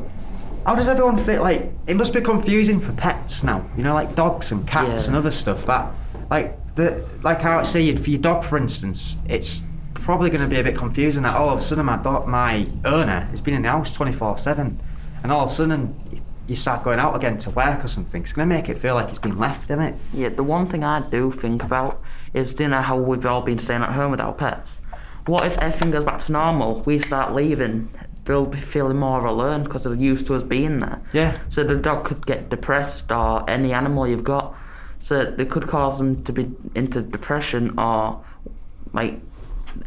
how 0.67 0.75
does 0.75 0.89
everyone 0.89 1.17
feel 1.17 1.43
like 1.43 1.71
it 1.87 1.95
must 1.95 2.13
be 2.13 2.21
confusing 2.21 2.81
for 2.81 2.93
pets 2.93 3.45
now? 3.45 3.65
You 3.77 3.85
know, 3.85 3.95
like 3.95 4.17
dogs 4.17 4.51
and 4.51 4.67
cats 4.67 5.05
Yeah. 5.05 5.09
and 5.11 5.17
other 5.17 5.31
stuff. 5.31 5.65
That, 5.67 5.93
like 6.29 6.75
the, 6.75 7.07
like 7.23 7.41
how 7.41 7.61
I 7.61 7.63
say 7.63 7.95
for 7.95 8.11
your 8.11 8.21
dog, 8.21 8.43
for 8.45 8.59
instance, 8.59 9.17
it's 9.29 9.63
probably 9.95 10.29
going 10.29 10.43
to 10.43 10.49
be 10.49 10.59
a 10.59 10.65
bit 10.65 10.77
confusing 10.77 11.23
that 11.23 11.35
all 11.35 11.51
of 11.51 11.61
a 11.61 11.63
sudden 11.63 11.87
my 11.87 11.97
dog, 11.99 12.27
my 12.27 12.67
owner, 12.85 13.21
has 13.31 13.41
been 13.41 13.55
in 13.55 13.63
the 13.63 13.71
house 13.71 13.93
twenty 13.93 14.13
four 14.13 14.37
seven, 14.39 14.81
and 15.23 15.31
all 15.31 15.45
of 15.45 15.51
a 15.51 15.55
sudden 15.55 15.95
you 16.49 16.57
start 16.57 16.83
going 16.85 16.99
out 16.99 17.15
again 17.15 17.39
to 17.39 17.51
work 17.51 17.85
or 17.85 17.89
something. 17.89 18.23
It's 18.23 18.33
going 18.33 18.49
to 18.49 18.55
make 18.55 18.69
it 18.69 18.79
feel 18.79 18.95
like 18.97 19.09
it's 19.09 19.19
been 19.21 19.39
left, 19.39 19.71
isn't 19.71 19.81
it? 19.83 19.95
Yeah, 20.13 20.29
the 20.31 20.45
one 20.45 20.67
thing 20.69 20.83
I 20.83 21.09
do 21.11 21.31
think 21.33 21.63
about 21.63 22.01
is, 22.35 22.59
you 22.59 22.67
know 22.69 22.81
how 22.83 22.97
we've 22.97 23.25
all 23.27 23.43
been 23.43 23.59
staying 23.61 23.83
at 23.83 23.91
home 23.93 24.11
with 24.11 24.21
our 24.21 24.33
pets? 24.33 24.79
What 25.27 25.45
if 25.47 25.59
everything 25.59 25.91
goes 25.91 26.05
back 26.05 26.21
to 26.21 26.33
normal? 26.33 26.83
We 26.83 27.01
start 27.01 27.35
leaving, 27.35 27.89
they'll 28.27 28.47
be 28.47 28.61
feeling 28.61 28.99
more 28.99 29.25
alone 29.25 29.65
because 29.65 29.85
they're 29.85 29.95
used 29.95 30.27
to 30.27 30.35
us 30.35 30.43
being 30.43 30.81
there. 30.81 31.01
Yeah. 31.13 31.39
So 31.49 31.65
the 31.65 31.77
dog 31.77 32.05
could 32.05 32.27
get 32.27 32.51
depressed, 32.51 33.11
or 33.11 33.49
any 33.49 33.73
animal 33.73 34.07
you've 34.07 34.25
got. 34.25 34.55
So 35.01 35.35
it 35.39 35.49
could 35.51 35.67
cause 35.69 35.99
them 35.99 36.23
to 36.25 36.33
be 36.33 36.51
into 36.75 37.01
depression 37.01 37.79
or 37.79 38.25
like 38.93 39.21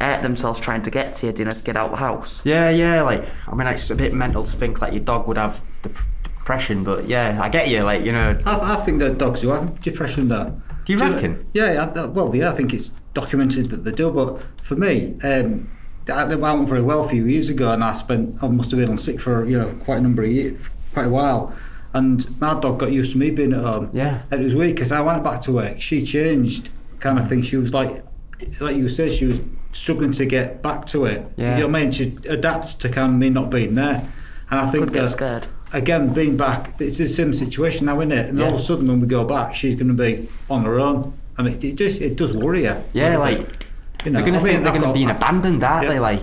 hurt 0.00 0.22
themselves 0.22 0.60
trying 0.60 0.82
to 0.82 0.90
get 0.90 1.14
to 1.14 1.26
you, 1.26 1.34
you 1.36 1.44
know, 1.44 1.50
to 1.50 1.62
get 1.62 1.76
out 1.76 1.86
of 1.86 1.90
the 1.92 1.96
house. 1.98 2.40
Yeah, 2.44 2.70
yeah. 2.70 3.02
Like 3.02 3.28
I 3.46 3.54
mean, 3.54 3.66
it's 3.66 3.90
a 3.90 3.94
bit 3.94 4.14
mental 4.14 4.44
to 4.44 4.52
think 4.52 4.80
like 4.80 4.92
your 4.92 5.02
dog 5.02 5.26
would 5.28 5.36
have 5.36 5.60
dep- 5.82 5.96
depression, 6.24 6.84
but 6.84 7.06
yeah, 7.06 7.38
I 7.40 7.48
get 7.48 7.68
you. 7.68 7.82
Like 7.82 8.04
you 8.04 8.12
know, 8.12 8.38
I, 8.46 8.74
I 8.74 8.76
think 8.76 8.98
that 9.00 9.18
dogs 9.18 9.42
do 9.42 9.48
have 9.50 9.80
depression. 9.80 10.28
That 10.28 10.56
Do 10.84 10.92
you 10.92 10.98
reckon? 10.98 11.46
Yeah, 11.52 11.92
I, 11.94 12.06
well, 12.06 12.34
yeah, 12.34 12.50
I 12.50 12.54
think 12.54 12.72
it's 12.72 12.90
documented 13.14 13.66
that 13.66 13.84
they 13.84 13.92
do. 13.92 14.10
But 14.10 14.42
for 14.62 14.76
me, 14.76 15.16
um, 15.22 15.68
I 16.08 16.22
I 16.22 16.34
went 16.34 16.68
very 16.68 16.82
well 16.82 17.04
a 17.04 17.08
few 17.08 17.26
years 17.26 17.48
ago, 17.48 17.72
and 17.72 17.84
I 17.84 17.92
spent 17.92 18.42
I 18.42 18.48
must 18.48 18.70
have 18.70 18.80
been 18.80 18.88
on 18.88 18.96
sick 18.96 19.20
for 19.20 19.44
you 19.46 19.58
know 19.58 19.72
quite 19.84 19.98
a 19.98 20.00
number 20.00 20.22
of 20.22 20.30
years, 20.30 20.60
quite 20.92 21.06
a 21.06 21.10
while. 21.10 21.54
And 21.92 22.24
my 22.40 22.58
dog 22.60 22.78
got 22.78 22.92
used 22.92 23.12
to 23.12 23.18
me 23.18 23.30
being 23.30 23.52
at 23.52 23.64
home. 23.64 23.90
Yeah. 23.92 24.22
And 24.30 24.40
it 24.40 24.44
was 24.44 24.54
weird 24.54 24.76
because 24.76 24.92
I 24.92 25.00
went 25.00 25.24
back 25.24 25.40
to 25.42 25.52
work. 25.52 25.80
She 25.80 26.02
changed, 26.04 26.68
kind 27.00 27.18
of 27.18 27.28
thing. 27.28 27.42
She 27.42 27.56
was 27.56 27.74
like, 27.74 28.04
like 28.60 28.76
you 28.76 28.88
said, 28.88 29.10
she 29.10 29.26
was 29.26 29.40
struggling 29.72 30.12
to 30.12 30.24
get 30.24 30.62
back 30.62 30.86
to 30.86 31.04
it. 31.06 31.26
Yeah. 31.36 31.56
You 31.56 31.62
know 31.62 31.66
what 31.68 31.76
I 31.76 31.80
mean? 31.80 31.90
She 31.92 32.16
adapts 32.28 32.74
to 32.76 32.88
kind 32.88 33.10
of 33.12 33.18
me 33.18 33.28
not 33.28 33.50
being 33.50 33.74
there. 33.74 34.08
And 34.52 34.60
I 34.60 34.70
think 34.70 34.84
Could 34.84 34.92
get 34.92 35.00
that, 35.00 35.08
scared. 35.08 35.46
again, 35.72 36.12
being 36.14 36.36
back, 36.36 36.80
it's 36.80 36.98
the 36.98 37.08
same 37.08 37.32
situation 37.32 37.86
now, 37.86 37.98
isn't 38.00 38.12
it? 38.12 38.28
And 38.28 38.40
all 38.40 38.54
of 38.54 38.60
a 38.60 38.62
sudden, 38.62 38.86
when 38.86 39.00
we 39.00 39.08
go 39.08 39.24
back, 39.24 39.56
she's 39.56 39.74
going 39.74 39.88
to 39.88 39.94
be 39.94 40.28
on 40.48 40.62
her 40.64 40.78
own. 40.78 41.12
And 41.38 41.48
it, 41.48 41.64
it, 41.64 41.74
just, 41.74 42.00
it 42.00 42.14
does 42.16 42.36
worry 42.36 42.62
you. 42.64 42.76
Yeah, 42.92 43.16
like 43.16 43.40
bit. 43.48 43.59
You 44.04 44.10
know, 44.12 44.20
they're 44.22 44.26
gonna 44.32 44.38
I 44.40 44.42
mean, 44.42 44.52
think 44.52 44.64
they're 44.64 44.72
I've 44.72 44.80
gonna 44.80 44.86
got- 44.86 44.94
be 44.94 45.04
abandoned, 45.04 45.62
aren't 45.64 45.84
Yeah. 45.84 45.90
they? 45.90 46.00
Like. 46.00 46.22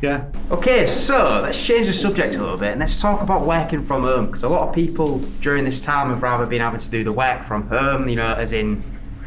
Yeah. 0.00 0.22
Okay, 0.52 0.86
so 0.86 1.40
let's 1.42 1.66
change 1.66 1.88
the 1.88 1.92
subject 1.92 2.36
a 2.36 2.38
little 2.40 2.56
bit 2.56 2.70
and 2.70 2.80
let's 2.80 3.00
talk 3.00 3.20
about 3.20 3.44
working 3.44 3.82
from 3.82 4.02
home 4.02 4.26
because 4.26 4.44
a 4.44 4.48
lot 4.48 4.68
of 4.68 4.72
people 4.74 5.18
during 5.40 5.64
this 5.64 5.80
time 5.80 6.10
have 6.10 6.22
rather 6.22 6.46
been 6.46 6.60
having 6.60 6.78
to 6.78 6.90
do 6.90 7.02
the 7.02 7.10
work 7.12 7.42
from 7.42 7.66
home, 7.66 8.08
you 8.08 8.14
know, 8.14 8.32
as 8.34 8.52
in 8.52 8.80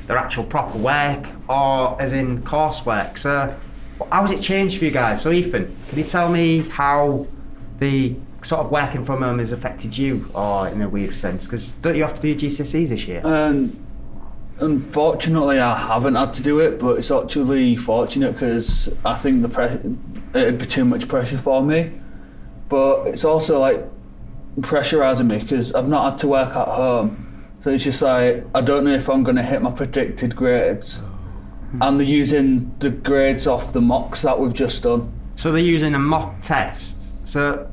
their 0.08 0.18
actual 0.18 0.46
proper 0.46 0.78
work 0.78 1.28
or 1.50 2.02
as 2.02 2.14
in 2.14 2.42
coursework. 2.44 3.18
So, 3.18 3.54
how 4.14 4.22
has 4.22 4.32
it 4.32 4.42
changed 4.42 4.80
for 4.80 4.86
you 4.86 4.92
guys? 4.92 5.22
So, 5.22 5.30
Ethan, 5.32 5.76
can 5.90 5.98
you 5.98 6.06
tell 6.06 6.32
me 6.32 6.60
how 6.70 7.28
the 7.80 8.16
sort 8.42 8.62
of 8.66 8.72
working 8.72 9.04
from 9.04 9.22
home 9.24 9.40
has 9.40 9.52
affected 9.52 9.98
you, 9.98 10.26
or 10.34 10.70
in 10.70 10.82
a 10.82 10.88
weird 10.88 11.18
sense? 11.18 11.48
Because 11.48 11.74
don't 11.74 11.98
you 11.98 12.04
have 12.04 12.14
to 12.14 12.22
do 12.22 12.30
your 12.30 12.38
GCSEs 12.38 12.90
this 12.90 13.08
year? 13.10 13.22
And 13.26 13.78
unfortunately, 14.62 15.60
I 15.60 15.78
haven't 15.78 16.16
had 16.16 16.34
to 16.36 16.44
do 16.44 16.60
it, 16.60 16.80
but 16.80 17.00
it's 17.00 17.12
actually 17.12 17.76
fortunate 17.76 18.34
because 18.34 18.94
I 19.04 19.16
think 19.16 19.42
the 19.42 19.50
pre- 19.50 20.40
it'd 20.40 20.60
be 20.60 20.66
too 20.66 20.86
much 20.86 21.08
pressure 21.08 21.38
for 21.38 21.64
me. 21.64 21.92
But 22.70 23.08
it's 23.08 23.26
also 23.26 23.60
like 23.60 23.84
pressurising 24.60 25.28
me 25.28 25.40
because 25.40 25.74
I've 25.74 25.90
not 25.90 26.12
had 26.12 26.20
to 26.20 26.28
work 26.28 26.56
at 26.56 26.68
home. 26.68 27.28
So 27.62 27.72
it's 27.72 27.84
just 27.84 28.02
like 28.02 28.46
I 28.56 28.62
don't 28.62 28.86
know 28.86 28.94
if 28.94 29.10
I'm 29.10 29.24
going 29.24 29.36
to 29.36 29.44
hit 29.44 29.62
my 29.62 29.72
predicted 29.72 30.36
grades, 30.36 31.00
hmm. 31.00 31.82
and 31.82 32.00
they're 32.00 32.08
using 32.08 32.74
the 32.80 32.92
grades 32.92 33.48
off 33.48 33.74
the 33.74 33.82
mocks 33.82 34.22
that 34.22 34.40
we've 34.40 34.54
just 34.54 34.84
done. 34.84 35.12
So 35.36 35.52
they're 35.52 35.62
using 35.62 35.96
a 35.96 36.00
mock 36.00 36.40
test. 36.42 37.28
So 37.28 37.70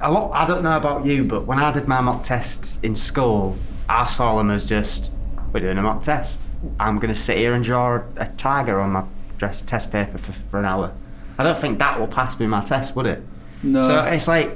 a 0.00 0.10
lot. 0.10 0.32
I 0.32 0.46
don't 0.46 0.62
know 0.62 0.76
about 0.76 1.04
you, 1.04 1.24
but 1.24 1.46
when 1.46 1.58
I 1.58 1.72
did 1.72 1.86
my 1.86 2.00
mock 2.00 2.22
test 2.22 2.82
in 2.82 2.94
school, 2.94 3.56
I 3.88 4.06
saw 4.06 4.38
them 4.38 4.50
as 4.50 4.64
just 4.64 5.10
we're 5.52 5.60
doing 5.60 5.78
a 5.78 5.82
mock 5.82 6.02
test. 6.02 6.48
I'm 6.80 6.96
going 6.98 7.12
to 7.12 7.18
sit 7.18 7.36
here 7.36 7.54
and 7.54 7.62
draw 7.64 8.02
a 8.16 8.26
tiger 8.26 8.80
on 8.80 8.90
my 8.90 9.04
dress 9.38 9.62
test 9.62 9.92
paper 9.92 10.18
for, 10.18 10.32
for 10.50 10.58
an 10.58 10.64
hour. 10.64 10.92
I 11.38 11.42
don't 11.44 11.58
think 11.58 11.78
that 11.78 11.98
will 11.98 12.06
pass 12.06 12.38
me 12.38 12.46
my 12.46 12.62
test, 12.62 12.94
would 12.96 13.06
it? 13.06 13.22
No, 13.62 13.82
So 13.82 14.04
it's 14.04 14.28
like 14.28 14.54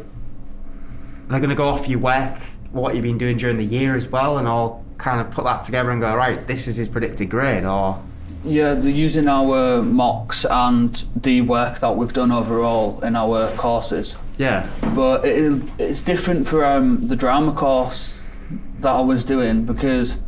they're 1.29 1.41
going 1.41 1.51
to 1.51 1.57
go 1.57 1.69
off 1.69 1.89
your 1.89 1.99
work, 1.99 2.37
what 2.71 2.95
you've 2.95 3.03
been 3.03 3.19
doing 3.19 3.37
during 3.37 3.57
the 3.57 3.65
year 3.65 3.95
as 3.95 4.07
well, 4.09 4.39
and 4.39 4.47
all 4.47 4.85
kind 4.99 5.21
of 5.21 5.31
put 5.31 5.45
that 5.45 5.63
together 5.65 5.91
and 5.91 6.01
go 6.01 6.15
right. 6.15 6.47
This 6.47 6.67
is 6.69 6.77
his 6.77 6.89
predicted 6.89 7.29
grade, 7.31 7.65
or 7.65 8.03
Yeah, 8.45 8.75
they're 8.75 8.91
using 8.91 9.29
our 9.29 9.83
mocks 9.83 10.47
and 10.49 11.05
the 11.17 11.41
work 11.43 11.79
that 11.81 11.97
we've 11.97 12.13
done 12.13 12.31
overall 12.33 13.01
in 13.03 13.17
our 13.17 13.51
courses. 13.57 14.17
yeah, 14.39 14.69
But 14.95 15.25
it, 15.25 15.63
it's 15.79 16.03
different 16.03 16.47
for 16.47 16.65
um, 16.65 17.09
the 17.09 17.17
drama 17.17 17.53
course 17.53 18.23
that 18.81 18.91
I 18.95 19.01
was 19.01 19.25
doing 19.25 19.65
because 19.65 20.19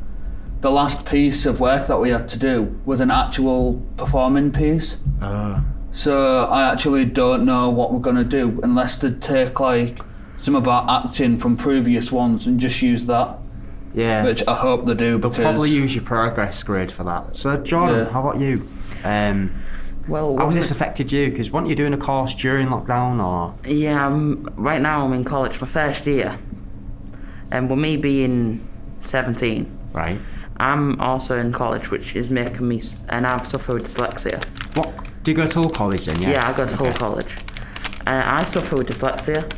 the 0.60 0.70
last 0.70 1.04
piece 1.06 1.46
of 1.46 1.60
work 1.60 1.86
that 1.86 1.98
we 2.00 2.10
had 2.10 2.28
to 2.30 2.38
do 2.38 2.80
was 2.84 3.00
an 3.00 3.10
actual 3.10 3.80
performing 3.96 4.50
piece. 4.52 4.96
uh, 5.22 5.60
So 5.92 6.44
I 6.46 6.70
actually 6.70 7.04
don't 7.04 7.44
know 7.44 7.70
what 7.70 7.92
we're 7.92 8.00
going 8.00 8.16
to 8.16 8.24
do 8.24 8.60
unless 8.62 8.96
they 8.98 9.10
take 9.12 9.60
like 9.60 10.00
some 10.36 10.54
of 10.54 10.66
our 10.68 10.84
acting 11.02 11.38
from 11.38 11.56
previous 11.56 12.10
ones 12.12 12.46
and 12.46 12.58
just 12.60 12.80
use 12.82 13.06
that, 13.06 13.38
yeah. 13.94 14.24
which 14.24 14.46
I 14.46 14.54
hope 14.54 14.86
they 14.86 14.94
do 14.94 15.18
because 15.18 15.38
Probably 15.38 15.70
use 15.70 15.94
your 15.94 16.04
progress 16.04 16.62
grade 16.62 16.90
for 16.92 17.04
that. 17.04 17.36
So, 17.36 17.56
Jordan, 17.56 18.04
Yeah. 18.06 18.10
how 18.12 18.20
about 18.28 18.40
you? 18.40 18.66
Um, 19.04 19.50
Well, 20.08 20.38
how 20.38 20.46
has 20.46 20.54
this 20.54 20.70
affected 20.70 21.12
you? 21.12 21.30
Because 21.30 21.52
weren't 21.52 21.68
you 21.68 21.74
doing 21.76 21.92
a 21.92 21.98
course 21.98 22.34
during 22.34 22.68
lockdown 22.68 23.22
or? 23.24 23.54
Yeah, 23.70 24.06
I'm, 24.06 24.44
right 24.56 24.80
now 24.80 25.04
I'm 25.04 25.12
in 25.12 25.24
college, 25.24 25.60
my 25.60 25.66
first 25.66 26.06
year. 26.06 26.38
And 27.52 27.68
with 27.70 27.78
me 27.78 27.96
being 27.96 28.66
17, 29.04 29.66
Right. 29.92 30.18
I'm 30.60 31.00
also 31.00 31.38
in 31.38 31.52
college, 31.52 31.90
which 31.90 32.16
is 32.16 32.30
making 32.30 32.66
me, 32.66 32.82
and 33.08 33.26
I've 33.26 33.46
suffered 33.46 33.82
with 33.82 33.94
dyslexia. 33.94 34.44
What? 34.76 34.92
Do 35.22 35.30
you 35.30 35.36
go 35.36 35.46
to 35.46 35.60
Hull 35.62 35.70
College 35.70 36.06
then? 36.06 36.20
Yeah. 36.20 36.30
Yeah, 36.30 36.48
I 36.48 36.52
go 36.56 36.66
to 36.66 36.76
Hull 36.76 36.92
College. 36.92 37.32
Uh, 38.06 38.22
I 38.24 38.42
suffer 38.44 38.76
with 38.76 38.88
dyslexia, 38.88 39.50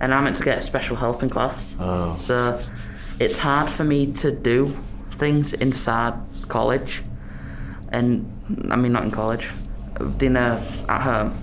and 0.00 0.14
I'm 0.14 0.24
meant 0.24 0.36
to 0.36 0.44
get 0.44 0.58
a 0.58 0.62
special 0.62 0.96
help 0.96 1.22
in 1.22 1.30
class. 1.30 1.74
Oh. 1.80 2.14
So 2.16 2.60
it's 3.18 3.36
hard 3.36 3.68
for 3.68 3.84
me 3.84 4.12
to 4.14 4.30
do 4.30 4.66
things 5.12 5.54
inside 5.54 6.14
college, 6.48 7.02
and 7.88 8.30
I 8.70 8.76
mean 8.76 8.92
not 8.92 9.02
in 9.04 9.10
college, 9.10 9.50
dinner 10.18 10.62
at 10.88 11.02
home. 11.02 11.34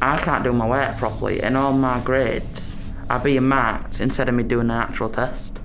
I 0.00 0.16
can't 0.18 0.44
do 0.44 0.52
my 0.52 0.68
work 0.68 0.96
properly, 0.96 1.42
and 1.42 1.56
all 1.56 1.72
my 1.72 2.00
grades 2.00 2.92
are 3.10 3.18
being 3.18 3.48
marked 3.48 4.00
instead 4.00 4.28
of 4.28 4.34
me 4.34 4.44
doing 4.44 4.70
an 4.70 4.76
actual 4.76 5.08
test. 5.08 5.58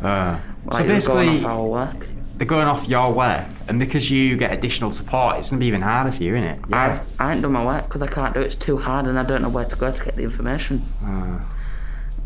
Uh, 0.00 0.38
Like 0.64 0.74
so 0.74 0.86
basically, 0.86 1.44
off 1.44 1.44
our 1.46 1.66
work. 1.66 2.06
they're 2.36 2.46
going 2.46 2.68
off 2.68 2.88
your 2.88 3.12
work, 3.12 3.46
and 3.68 3.78
because 3.78 4.10
you 4.10 4.36
get 4.36 4.52
additional 4.52 4.90
support, 4.92 5.38
it's 5.38 5.50
gonna 5.50 5.60
be 5.60 5.66
even 5.66 5.82
harder 5.82 6.12
for 6.12 6.22
you, 6.22 6.34
isn't 6.36 6.48
it? 6.48 6.60
I, 6.72 7.00
I 7.18 7.32
ain't 7.32 7.42
done 7.42 7.52
my 7.52 7.64
work 7.64 7.84
because 7.88 8.02
I 8.02 8.06
can't 8.06 8.32
do 8.34 8.40
it. 8.40 8.46
It's 8.46 8.54
too 8.54 8.78
hard, 8.78 9.06
and 9.06 9.18
I 9.18 9.24
don't 9.24 9.42
know 9.42 9.48
where 9.48 9.64
to 9.64 9.76
go 9.76 9.90
to 9.92 10.04
get 10.04 10.16
the 10.16 10.22
information. 10.22 10.84
Uh, 11.04 11.42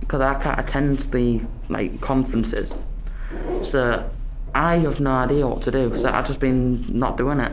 because 0.00 0.20
I 0.20 0.40
can't 0.40 0.60
attend 0.60 0.98
the 1.12 1.40
like 1.68 2.00
conferences. 2.00 2.72
So 3.60 4.08
I 4.54 4.76
have 4.78 5.00
no 5.00 5.10
idea 5.10 5.46
what 5.48 5.62
to 5.62 5.70
do. 5.70 5.96
So 5.98 6.08
I've 6.08 6.26
just 6.26 6.38
been 6.40 6.84
not 6.98 7.16
doing 7.16 7.40
it. 7.40 7.52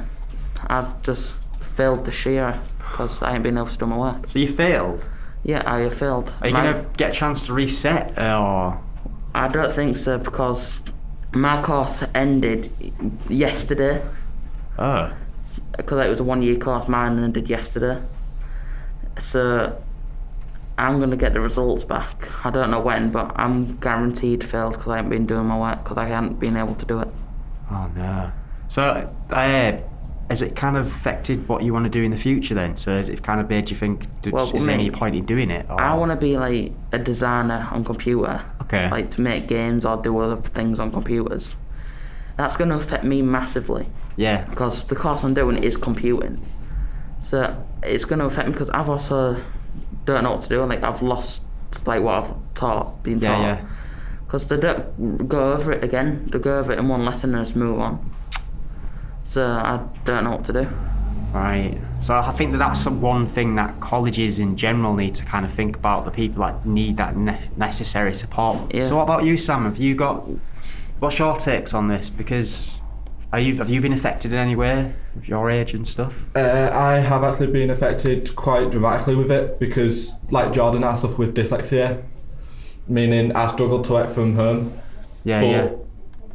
I've 0.67 1.01
just 1.01 1.33
failed 1.63 2.05
this 2.05 2.25
year 2.25 2.59
because 2.77 3.21
I 3.23 3.33
ain't 3.33 3.43
been 3.43 3.57
able 3.57 3.67
to 3.67 3.77
do 3.77 3.85
my 3.87 3.97
work. 3.97 4.27
so 4.27 4.37
you 4.39 4.47
failed. 4.47 5.03
Yeah, 5.43 5.63
I 5.65 5.79
have 5.79 5.95
failed. 5.97 6.31
Are 6.41 6.47
you 6.47 6.53
My- 6.53 6.73
gonna 6.73 6.85
get 6.95 7.09
a 7.09 7.13
chance 7.13 7.45
to 7.47 7.53
reset, 7.53 8.17
uh, 8.17 8.41
or? 8.41 8.79
I 9.35 9.47
don't 9.47 9.73
think 9.73 9.97
so 9.97 10.17
because 10.17 10.79
my 11.33 11.61
course 11.63 12.03
ended 12.13 12.69
yesterday 13.29 14.01
Oh. 14.77 15.11
because 15.77 16.05
it 16.05 16.09
was 16.09 16.19
a 16.19 16.23
one-year 16.23 16.57
course. 16.57 16.87
Mine 16.87 17.23
ended 17.23 17.49
yesterday. 17.49 18.01
So 19.19 19.75
I'm 20.77 20.99
gonna 20.99 21.17
get 21.17 21.33
the 21.33 21.41
results 21.41 21.83
back. 21.83 22.27
I 22.45 22.49
don't 22.49 22.71
know 22.71 22.79
when, 22.79 23.11
but 23.11 23.31
I'm 23.35 23.77
guaranteed 23.77 24.43
failed 24.43 24.73
because 24.73 24.87
I 24.91 24.95
haven't 24.97 25.11
been 25.11 25.25
doing 25.25 25.45
my 25.45 25.57
work 25.59 25.83
because 25.83 25.97
I 25.97 26.07
haven't 26.07 26.39
been 26.39 26.55
able 26.57 26.75
to 26.75 26.85
do 26.85 26.99
it. 26.99 27.07
Oh 27.71 27.89
no. 27.95 28.31
So, 28.69 29.09
uh, 29.29 29.73
has 30.29 30.41
it 30.41 30.55
kind 30.55 30.77
of 30.77 30.87
affected 30.87 31.47
what 31.47 31.61
you 31.63 31.73
want 31.73 31.83
to 31.85 31.89
do 31.89 32.01
in 32.01 32.09
the 32.09 32.17
future 32.17 32.55
then? 32.55 32.75
So, 32.75 32.91
has 32.97 33.07
it 33.09 33.21
kind 33.21 33.39
of 33.39 33.49
made 33.49 33.69
you 33.69 33.75
think, 33.75 34.07
Well, 34.31 34.49
is 34.55 34.65
there 34.65 34.73
any 34.73 34.89
point 34.89 35.15
in 35.15 35.25
doing 35.25 35.51
it? 35.51 35.67
Or? 35.69 35.79
I 35.79 35.93
want 35.93 36.11
to 36.11 36.15
be 36.17 36.37
like 36.37 36.71
a 36.91 36.97
designer 36.97 37.67
on 37.71 37.83
computer. 37.83 38.41
Okay. 38.63 38.89
Like 38.89 39.11
to 39.11 39.21
make 39.21 39.47
games 39.47 39.85
or 39.85 39.97
do 39.97 40.17
other 40.17 40.41
things 40.41 40.79
on 40.79 40.91
computers. 40.91 41.55
That's 42.37 42.57
going 42.57 42.69
to 42.71 42.75
affect 42.77 43.03
me 43.03 43.21
massively 43.21 43.87
Yeah. 44.15 44.45
because 44.49 44.85
the 44.85 44.95
course 44.95 45.23
I'm 45.23 45.33
doing 45.33 45.57
is 45.63 45.77
computing. 45.77 46.39
So 47.21 47.55
it's 47.83 48.05
going 48.05 48.19
to 48.19 48.25
affect 48.25 48.47
me 48.47 48.53
because 48.53 48.69
I've 48.71 48.89
also 48.89 49.37
don't 50.05 50.23
know 50.23 50.31
what 50.31 50.41
to 50.43 50.49
do. 50.49 50.61
Like 50.63 50.83
I've 50.83 51.01
lost 51.01 51.43
like 51.85 52.01
what 52.01 52.23
I've 52.23 52.33
taught, 52.55 53.03
been 53.03 53.19
Yeah, 53.19 53.35
taught. 53.35 53.41
yeah. 53.41 53.61
Because 54.25 54.47
they 54.47 54.57
don't 54.57 55.27
go 55.29 55.53
over 55.53 55.71
it 55.71 55.83
again. 55.83 56.27
They 56.31 56.39
go 56.39 56.57
over 56.59 56.71
it 56.73 56.79
in 56.79 56.87
one 56.87 57.05
lesson 57.05 57.35
and 57.35 57.45
just 57.45 57.55
move 57.55 57.79
on. 57.79 58.03
So 59.25 59.45
I 59.45 59.79
don't 60.05 60.23
know 60.23 60.31
what 60.31 60.45
to 60.45 60.53
do. 60.53 60.67
Right. 61.31 61.77
So 62.01 62.15
I 62.15 62.31
think 62.31 62.51
that 62.51 62.57
that's 62.57 62.83
the 62.83 62.91
one 62.91 63.27
thing 63.27 63.55
that 63.55 63.79
colleges 63.79 64.39
in 64.39 64.57
general 64.57 64.93
need 64.95 65.15
to 65.15 65.25
kind 65.25 65.45
of 65.45 65.53
think 65.53 65.75
about 65.75 66.05
the 66.05 66.11
people 66.11 66.43
that 66.43 66.65
need 66.65 66.97
that 66.97 67.15
ne- 67.15 67.49
necessary 67.55 68.13
support. 68.13 68.73
Yeah. 68.73 68.83
So 68.83 68.97
what 68.97 69.03
about 69.03 69.23
you, 69.23 69.37
Sam? 69.37 69.63
Have 69.63 69.77
you 69.77 69.95
got 69.95 70.27
what's 70.99 71.19
your 71.19 71.35
takes 71.35 71.73
on 71.73 71.87
this? 71.87 72.09
Because 72.09 72.81
are 73.31 73.39
you 73.39 73.55
have 73.55 73.69
you 73.69 73.81
been 73.81 73.93
affected 73.93 74.31
in 74.31 74.37
any 74.37 74.55
way 74.55 74.93
with 75.15 75.27
your 75.27 75.49
age 75.49 75.73
and 75.73 75.87
stuff? 75.87 76.25
Uh, 76.35 76.69
I 76.71 76.95
have 76.99 77.23
actually 77.23 77.47
been 77.47 77.69
affected 77.69 78.35
quite 78.35 78.69
dramatically 78.71 79.15
with 79.15 79.31
it 79.31 79.59
because, 79.59 80.13
like 80.29 80.53
Jordan, 80.53 80.83
I 80.83 80.95
suffer 80.95 81.15
with 81.15 81.35
dyslexia, 81.35 82.03
meaning 82.87 83.35
I 83.35 83.47
struggle 83.47 83.81
to 83.81 83.93
work 83.93 84.09
from 84.09 84.35
home. 84.35 84.73
Yeah, 85.23 85.41
but 85.41 85.47
yeah. 85.47 85.69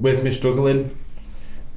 with 0.01 0.25
me 0.25 0.33
struggling, 0.33 0.99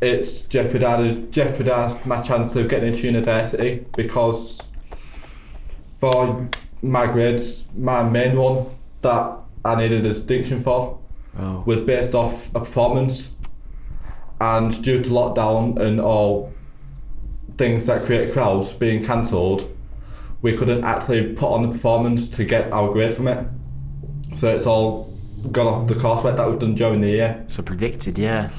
it's 0.01 0.41
jeopardised, 0.41 1.31
jeopardised 1.31 2.05
my 2.05 2.22
chance 2.22 2.55
of 2.55 2.67
getting 2.67 2.93
into 2.93 3.05
university 3.05 3.86
because 3.96 4.60
for 6.00 6.50
my 6.81 7.05
grades, 7.05 7.65
my 7.77 8.03
main 8.03 8.36
one 8.36 8.65
that 9.01 9.38
I 9.63 9.75
needed 9.75 10.05
a 10.05 10.10
distinction 10.10 10.62
for 10.63 11.01
Oh. 11.38 11.63
was 11.65 11.79
based 11.79 12.13
off 12.13 12.50
a 12.53 12.60
performance, 12.60 13.31
and 14.39 14.84
due 14.84 15.01
to 15.01 15.10
lockdown 15.10 15.79
and 15.79 16.01
all 16.01 16.51
things 17.58 17.86
that 17.86 18.05
create 18.05 18.34
crowds 18.34 18.74
being 18.74 19.05
cancelled, 19.05 19.70
we 20.41 20.55
couldn't 20.55 20.84
actually 20.84 21.34
put 21.34 21.50
on 21.51 21.62
the 21.62 21.70
performance 21.70 22.27
to 22.27 22.43
get 22.43 22.72
our 22.74 22.91
grade 22.91 23.13
from 23.13 23.27
it. 23.27 23.48
So 24.36 24.48
it's 24.48 24.65
all 24.65 25.13
gone 25.51 25.67
off 25.67 25.88
the 25.88 25.93
coursework 25.93 26.38
that 26.38 26.50
we've 26.50 26.60
done 26.60 26.75
during 26.75 27.01
the 27.01 27.10
year. 27.10 27.46
So 27.48 27.63
predicted, 27.63 28.17
yeah. 28.17 28.50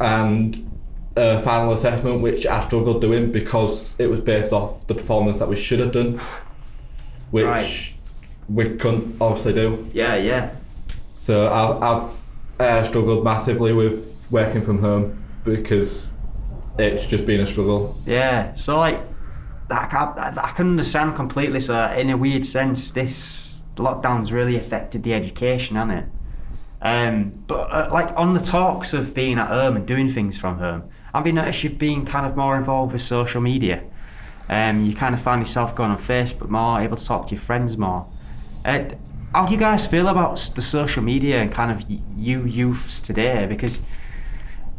and 0.00 0.70
a 1.16 1.38
final 1.40 1.72
assessment 1.72 2.20
which 2.22 2.46
I 2.46 2.60
struggled 2.60 3.00
doing 3.00 3.30
because 3.32 3.98
it 4.00 4.08
was 4.08 4.20
based 4.20 4.52
off 4.52 4.86
the 4.86 4.94
performance 4.94 5.38
that 5.38 5.48
we 5.48 5.56
should 5.56 5.80
have 5.80 5.92
done, 5.92 6.20
which 7.30 7.44
Right. 7.46 7.92
we 8.48 8.68
couldn't 8.76 9.16
obviously 9.20 9.52
do. 9.52 9.88
Yeah, 9.92 10.16
yeah. 10.16 10.50
So 11.16 11.52
I've, 11.52 11.82
I've 11.82 12.16
uh, 12.60 12.82
struggled 12.84 13.24
massively 13.24 13.72
with 13.72 14.26
working 14.30 14.62
from 14.62 14.80
home 14.80 15.22
because 15.44 16.10
it's 16.78 17.06
just 17.06 17.24
been 17.26 17.40
a 17.40 17.46
struggle. 17.46 17.96
Yeah, 18.06 18.54
so 18.56 18.76
like, 18.76 19.00
I, 19.70 19.86
can- 19.86 20.18
I, 20.18 20.34
I 20.36 20.50
can 20.52 20.68
understand 20.70 21.14
completely. 21.14 21.60
So 21.60 21.74
in 21.96 22.10
a 22.10 22.16
weird 22.16 22.44
sense, 22.44 22.90
this 22.90 23.62
lockdown's 23.76 24.32
really 24.32 24.56
affected 24.56 25.02
the 25.04 25.14
education, 25.14 25.76
hasn't 25.76 25.98
it? 26.00 26.04
Um, 26.82 27.32
but 27.46 27.72
uh, 27.72 27.88
like 27.92 28.14
on 28.18 28.34
the 28.34 28.40
talks 28.40 28.92
of 28.92 29.14
being 29.14 29.38
at 29.38 29.48
home 29.48 29.76
and 29.76 29.86
doing 29.86 30.10
things 30.10 30.36
from 30.36 30.58
home, 30.58 30.82
I've 31.14 31.32
noticed 31.32 31.62
you've 31.62 31.78
been 31.78 32.04
kind 32.04 32.26
of 32.26 32.36
more 32.36 32.56
involved 32.56 32.92
with 32.92 33.00
social 33.00 33.40
media. 33.40 33.84
Um, 34.48 34.84
you 34.84 34.94
kind 34.94 35.14
of 35.14 35.20
find 35.20 35.40
yourself 35.40 35.74
going 35.74 35.92
on 35.92 35.98
Facebook 35.98 36.50
more, 36.50 36.80
able 36.80 36.96
to 36.96 37.06
talk 37.06 37.28
to 37.28 37.34
your 37.34 37.40
friends 37.40 37.78
more. 37.78 38.06
Uh, 38.64 38.86
how 39.32 39.46
do 39.46 39.54
you 39.54 39.58
guys 39.58 39.86
feel 39.86 40.08
about 40.08 40.36
the 40.54 40.62
social 40.62 41.02
media 41.02 41.40
and 41.40 41.52
kind 41.52 41.70
of 41.70 41.84
you 41.88 42.44
youths 42.44 43.00
today? 43.00 43.46
Because 43.46 43.80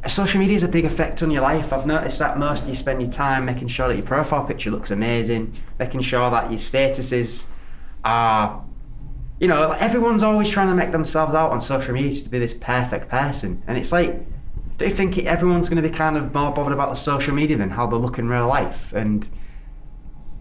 social 0.08 0.39
media 0.39 0.56
is 0.56 0.63
a 0.63 0.68
big 0.68 0.86
effect 0.86 1.24
on 1.24 1.32
your 1.32 1.42
life. 1.42 1.74
I've 1.74 1.88
noticed 1.88 2.20
that 2.20 2.38
most 2.38 2.63
of 2.63 2.70
you 2.70 2.75
spend 2.75 3.01
your 3.01 3.12
time 3.12 3.46
making 3.46 3.70
sure 3.70 3.88
that 3.88 3.96
your 3.96 4.06
profile 4.06 4.46
picture 4.46 4.72
looks 4.72 4.92
amazing, 4.92 5.54
making 5.80 6.01
sure 6.01 6.30
that 6.32 6.50
your 6.51 6.60
statuses 6.60 7.50
are, 8.04 8.63
you 9.39 9.48
know, 9.48 9.70
like 9.70 9.82
everyone's 9.82 10.22
always 10.22 10.50
trying 10.50 10.68
to 10.68 10.75
make 10.75 10.92
themselves 10.92 11.34
out 11.34 11.51
on 11.51 11.60
social 11.62 11.94
media 11.94 12.13
to 12.13 12.30
be 12.30 12.39
this 12.39 12.54
perfect 12.54 13.10
person. 13.10 13.63
And 13.68 13.77
it's 13.77 13.92
like, 13.92 14.25
do 14.77 14.86
you 14.86 14.91
think 14.91 15.17
everyone's 15.20 15.70
going 15.70 15.82
to 15.82 15.88
be 15.88 15.96
kind 15.96 16.17
of 16.17 16.34
more 16.34 16.51
bothered 16.53 16.74
about 16.74 16.89
the 16.89 16.96
social 16.96 17.34
media 17.34 17.58
than 17.58 17.70
how 17.70 17.88
they 17.88 17.96
look 17.96 18.20
in 18.20 18.27
real 18.27 18.48
life? 18.48 18.94
And 18.94 19.27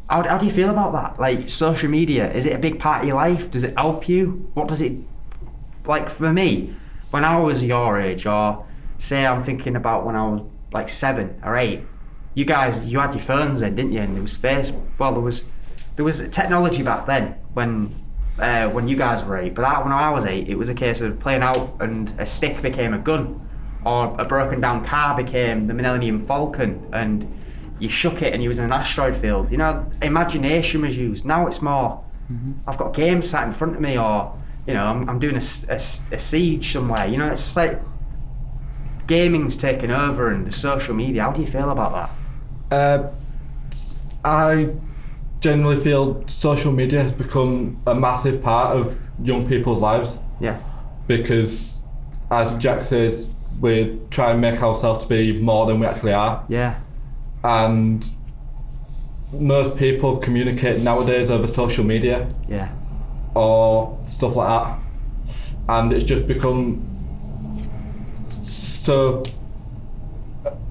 how, 0.08 0.22
how 0.22 0.38
do 0.38 0.46
you 0.46 0.52
feel 0.52 0.70
about 0.70 0.92
that? 0.92 1.20
Like, 1.20 1.48
social 1.48 1.88
media, 1.88 2.32
is 2.32 2.46
it 2.46 2.52
a 2.52 2.58
big 2.58 2.78
part 2.78 3.02
of 3.02 3.08
your 3.08 3.16
life? 3.16 3.50
Does 3.50 3.64
it 3.64 3.74
help 3.76 4.08
you? 4.08 4.50
What 4.54 4.68
does 4.68 4.80
it 4.80 4.98
like 5.86 6.08
for 6.08 6.32
me, 6.32 6.74
when 7.10 7.24
I 7.24 7.40
was 7.40 7.62
your 7.62 8.00
age, 8.00 8.26
or 8.26 8.66
say 8.98 9.26
I'm 9.26 9.42
thinking 9.42 9.76
about 9.76 10.04
when 10.04 10.16
I 10.16 10.26
was 10.26 10.42
like 10.72 10.88
seven 10.88 11.40
or 11.44 11.56
eight, 11.56 11.80
you 12.34 12.44
guys, 12.44 12.88
you 12.88 12.98
had 12.98 13.14
your 13.14 13.22
phones 13.22 13.60
then, 13.60 13.76
didn't 13.76 13.92
you? 13.92 14.00
And 14.00 14.14
there 14.14 14.22
was 14.22 14.36
face. 14.36 14.72
Well, 14.98 15.12
there 15.12 15.20
was 15.20 15.50
there 15.96 16.04
was 16.04 16.28
technology 16.30 16.82
back 16.82 17.06
then 17.06 17.36
when 17.52 17.94
uh, 18.38 18.68
when 18.70 18.88
you 18.88 18.96
guys 18.96 19.22
were 19.24 19.38
eight. 19.38 19.54
But 19.54 19.84
when 19.84 19.92
I 19.92 20.10
was 20.10 20.24
eight, 20.24 20.48
it 20.48 20.56
was 20.56 20.68
a 20.68 20.74
case 20.74 21.00
of 21.00 21.20
playing 21.20 21.42
out, 21.42 21.76
and 21.80 22.12
a 22.18 22.26
stick 22.26 22.60
became 22.62 22.94
a 22.94 22.98
gun, 22.98 23.40
or 23.84 24.16
a 24.18 24.24
broken 24.24 24.60
down 24.60 24.84
car 24.84 25.16
became 25.16 25.66
the 25.66 25.74
Millennium 25.74 26.24
Falcon, 26.26 26.88
and 26.92 27.26
you 27.78 27.88
shook 27.88 28.22
it 28.22 28.32
and 28.32 28.42
you 28.42 28.48
was 28.48 28.58
in 28.58 28.66
an 28.66 28.72
asteroid 28.72 29.16
field. 29.16 29.50
You 29.50 29.58
know, 29.58 29.90
imagination 30.02 30.82
was 30.82 30.96
used. 30.96 31.24
Now 31.24 31.46
it's 31.46 31.60
more. 31.60 32.02
I've 32.66 32.78
got 32.78 32.94
games 32.94 33.28
sat 33.28 33.46
in 33.46 33.52
front 33.52 33.74
of 33.74 33.80
me, 33.80 33.98
or 33.98 34.34
you 34.66 34.72
know, 34.74 34.84
I'm, 34.86 35.08
I'm 35.08 35.18
doing 35.18 35.36
a 35.36 35.40
siege 35.40 36.72
somewhere. 36.72 37.06
You 37.06 37.18
know, 37.18 37.30
it's 37.30 37.56
like 37.56 37.80
gaming's 39.06 39.56
taken 39.56 39.90
over 39.90 40.30
and 40.30 40.46
the 40.46 40.52
social 40.52 40.94
media. 40.94 41.22
How 41.22 41.32
do 41.32 41.42
you 41.42 41.46
feel 41.46 41.70
about 41.70 42.10
that? 42.70 42.72
Uh, 42.74 43.10
I 44.24 44.70
generally 45.40 45.76
feel 45.76 46.26
social 46.26 46.72
media 46.72 47.02
has 47.02 47.12
become 47.12 47.82
a 47.86 47.94
massive 47.94 48.40
part 48.40 48.74
of 48.74 48.98
young 49.22 49.46
people's 49.46 49.78
lives 49.78 50.18
Yeah, 50.40 50.58
because, 51.06 51.82
as 52.30 52.54
Jack 52.54 52.82
says, 52.82 53.28
we 53.60 53.98
try 54.10 54.30
and 54.30 54.40
make 54.40 54.62
ourselves 54.62 55.04
to 55.04 55.08
be 55.08 55.32
more 55.40 55.66
than 55.66 55.80
we 55.80 55.86
actually 55.86 56.12
are. 56.12 56.44
yeah, 56.48 56.80
and 57.42 58.10
most 59.32 59.76
people 59.76 60.16
communicate 60.18 60.80
nowadays 60.80 61.30
over 61.30 61.46
social 61.46 61.84
media 61.84 62.28
yeah, 62.48 62.72
or 63.34 63.98
stuff 64.06 64.36
like 64.36 64.48
that. 64.48 64.78
And 65.68 65.92
it's 65.92 66.04
just 66.04 66.26
become 66.26 66.86
so 68.42 69.22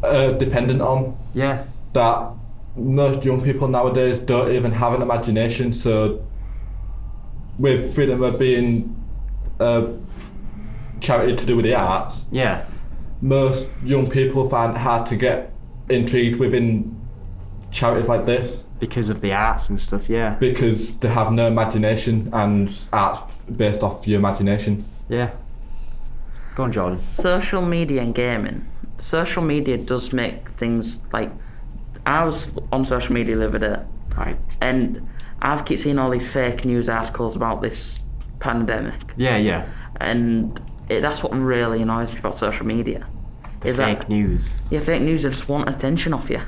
uh, 0.03 0.31
dependent 0.31 0.81
on 0.81 1.17
yeah, 1.33 1.65
that 1.93 2.31
most 2.75 3.25
young 3.25 3.41
people 3.41 3.67
nowadays 3.67 4.19
don't 4.19 4.51
even 4.51 4.71
have 4.71 4.93
an 4.93 5.01
imagination. 5.01 5.73
So 5.73 6.25
with 7.57 7.93
Freedom 7.93 8.19
Road 8.19 8.39
being 8.39 8.95
a 9.59 9.87
charity 10.99 11.35
to 11.35 11.45
do 11.45 11.55
with 11.55 11.65
the 11.65 11.75
arts 11.75 12.25
yeah, 12.31 12.65
most 13.23 13.67
young 13.83 14.09
people 14.09 14.47
find 14.49 14.75
it 14.75 14.79
hard 14.79 15.05
to 15.07 15.15
get 15.15 15.51
intrigued 15.89 16.39
within 16.39 16.99
charities 17.71 18.07
like 18.09 18.25
this 18.25 18.63
because 18.79 19.09
of 19.09 19.21
the 19.21 19.31
arts 19.33 19.69
and 19.69 19.79
stuff. 19.79 20.09
Yeah, 20.09 20.35
because 20.35 20.97
they 20.99 21.07
have 21.07 21.31
no 21.31 21.47
imagination 21.47 22.29
and 22.33 22.69
art 22.91 23.17
based 23.55 23.81
off 23.81 24.05
your 24.07 24.19
imagination. 24.19 24.85
yeah. 25.09 25.31
Go 26.55 26.63
on, 26.65 26.71
Jordan. 26.71 27.01
social 27.01 27.63
media 27.63 28.03
and 28.03 28.13
gaming. 28.13 28.67
Social 28.99 29.41
media 29.41 29.75
does 29.77 30.13
make 30.13 30.49
things 30.49 30.99
like 31.11 31.31
I 32.05 32.23
was 32.25 32.55
on 32.71 32.85
social 32.85 33.13
media 33.13 33.35
the 33.37 33.47
other 33.47 33.57
day, 33.59 33.79
Right. 34.15 34.37
and 34.61 35.01
I've 35.41 35.65
keep 35.65 35.79
seeing 35.79 35.97
all 35.97 36.11
these 36.11 36.31
fake 36.31 36.63
news 36.63 36.87
articles 36.89 37.35
about 37.35 37.61
this 37.63 37.99
pandemic, 38.39 38.93
Yeah, 39.17 39.37
yeah. 39.37 39.65
and 39.99 40.61
it, 40.97 41.01
that's 41.01 41.23
what 41.23 41.31
really 41.33 41.81
annoys 41.81 42.11
me 42.11 42.19
about 42.19 42.35
social 42.35 42.65
media. 42.65 43.07
Is 43.63 43.77
Fake 43.77 43.99
that 43.99 44.09
news. 44.09 44.61
yeah, 44.69 44.81
fake 44.81 45.01
news 45.01 45.23
They 45.23 45.29
just 45.29 45.47
want 45.47 45.69
attention 45.69 46.13
off 46.13 46.29
you. 46.29 46.41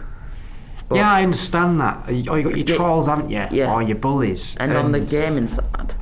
But- 0.89 0.97
yeah, 0.97 1.11
I 1.11 1.23
understand 1.23 1.79
that. 1.81 2.03
Oh, 2.07 2.11
you 2.11 2.23
got 2.43 2.57
your 2.57 2.65
trolls, 2.65 3.07
haven't 3.07 3.29
you? 3.29 3.45
Yeah. 3.51 3.73
Or 3.73 3.81
your 3.81 3.95
bullies. 3.97 4.55
And 4.59 4.73
on 4.75 4.91
the 4.91 4.99
um, 4.99 5.05
gaming 5.05 5.47
side, 5.47 5.95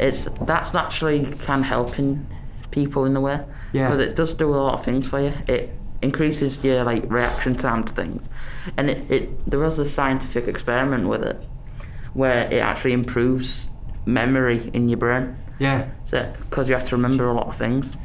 it's 0.00 0.24
that's 0.42 0.74
actually 0.74 1.24
can 1.46 1.62
helping 1.62 2.26
people 2.70 3.04
in 3.04 3.14
a 3.16 3.20
way 3.20 3.40
Yeah. 3.72 3.88
because 3.88 4.00
it 4.00 4.16
does 4.16 4.34
do 4.34 4.52
a 4.52 4.56
lot 4.56 4.74
of 4.78 4.84
things 4.84 5.06
for 5.08 5.20
you. 5.20 5.32
It 5.48 5.70
increases 6.02 6.62
your 6.64 6.82
like 6.84 7.04
reaction 7.10 7.54
time 7.54 7.84
to 7.84 7.92
things, 7.92 8.28
and 8.76 8.90
it, 8.90 9.10
it 9.10 9.50
there 9.50 9.60
was 9.60 9.78
a 9.78 9.88
scientific 9.88 10.48
experiment 10.48 11.08
with 11.08 11.22
it 11.22 11.46
where 12.14 12.48
it 12.52 12.58
actually 12.58 12.92
improves 12.92 13.70
memory 14.04 14.70
in 14.74 14.88
your 14.88 14.98
brain. 14.98 15.36
Yeah. 15.62 15.88
So 16.02 16.32
because 16.40 16.68
you 16.68 16.74
have 16.74 16.84
to 16.86 16.96
remember 16.96 17.28
a 17.28 17.32
lot 17.32 17.46
of 17.46 17.56
things. 17.56 17.96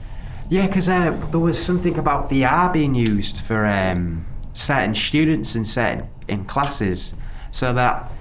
Yeah, 0.50 0.68
because 0.68 0.88
uh, 0.88 1.12
there 1.32 1.40
was 1.40 1.62
something 1.62 1.98
about 1.98 2.30
VR 2.30 2.72
being 2.72 2.94
used 2.94 3.40
for 3.42 3.66
um, 3.66 4.28
certain 4.54 4.94
students 4.94 5.56
in 5.56 5.66
certain 5.66 6.08
in 6.28 6.46
classes, 6.46 7.16
so 7.52 7.74
that 7.74 8.12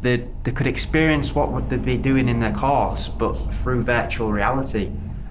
they, 0.00 0.26
they 0.44 0.50
could 0.50 0.66
experience 0.66 1.34
what 1.34 1.52
would 1.52 1.68
they 1.68 1.76
be 1.76 1.98
doing 1.98 2.28
in 2.28 2.40
their 2.40 2.54
course, 2.54 3.06
but 3.08 3.34
through 3.34 3.82
virtual 3.82 4.32
reality. 4.32 4.86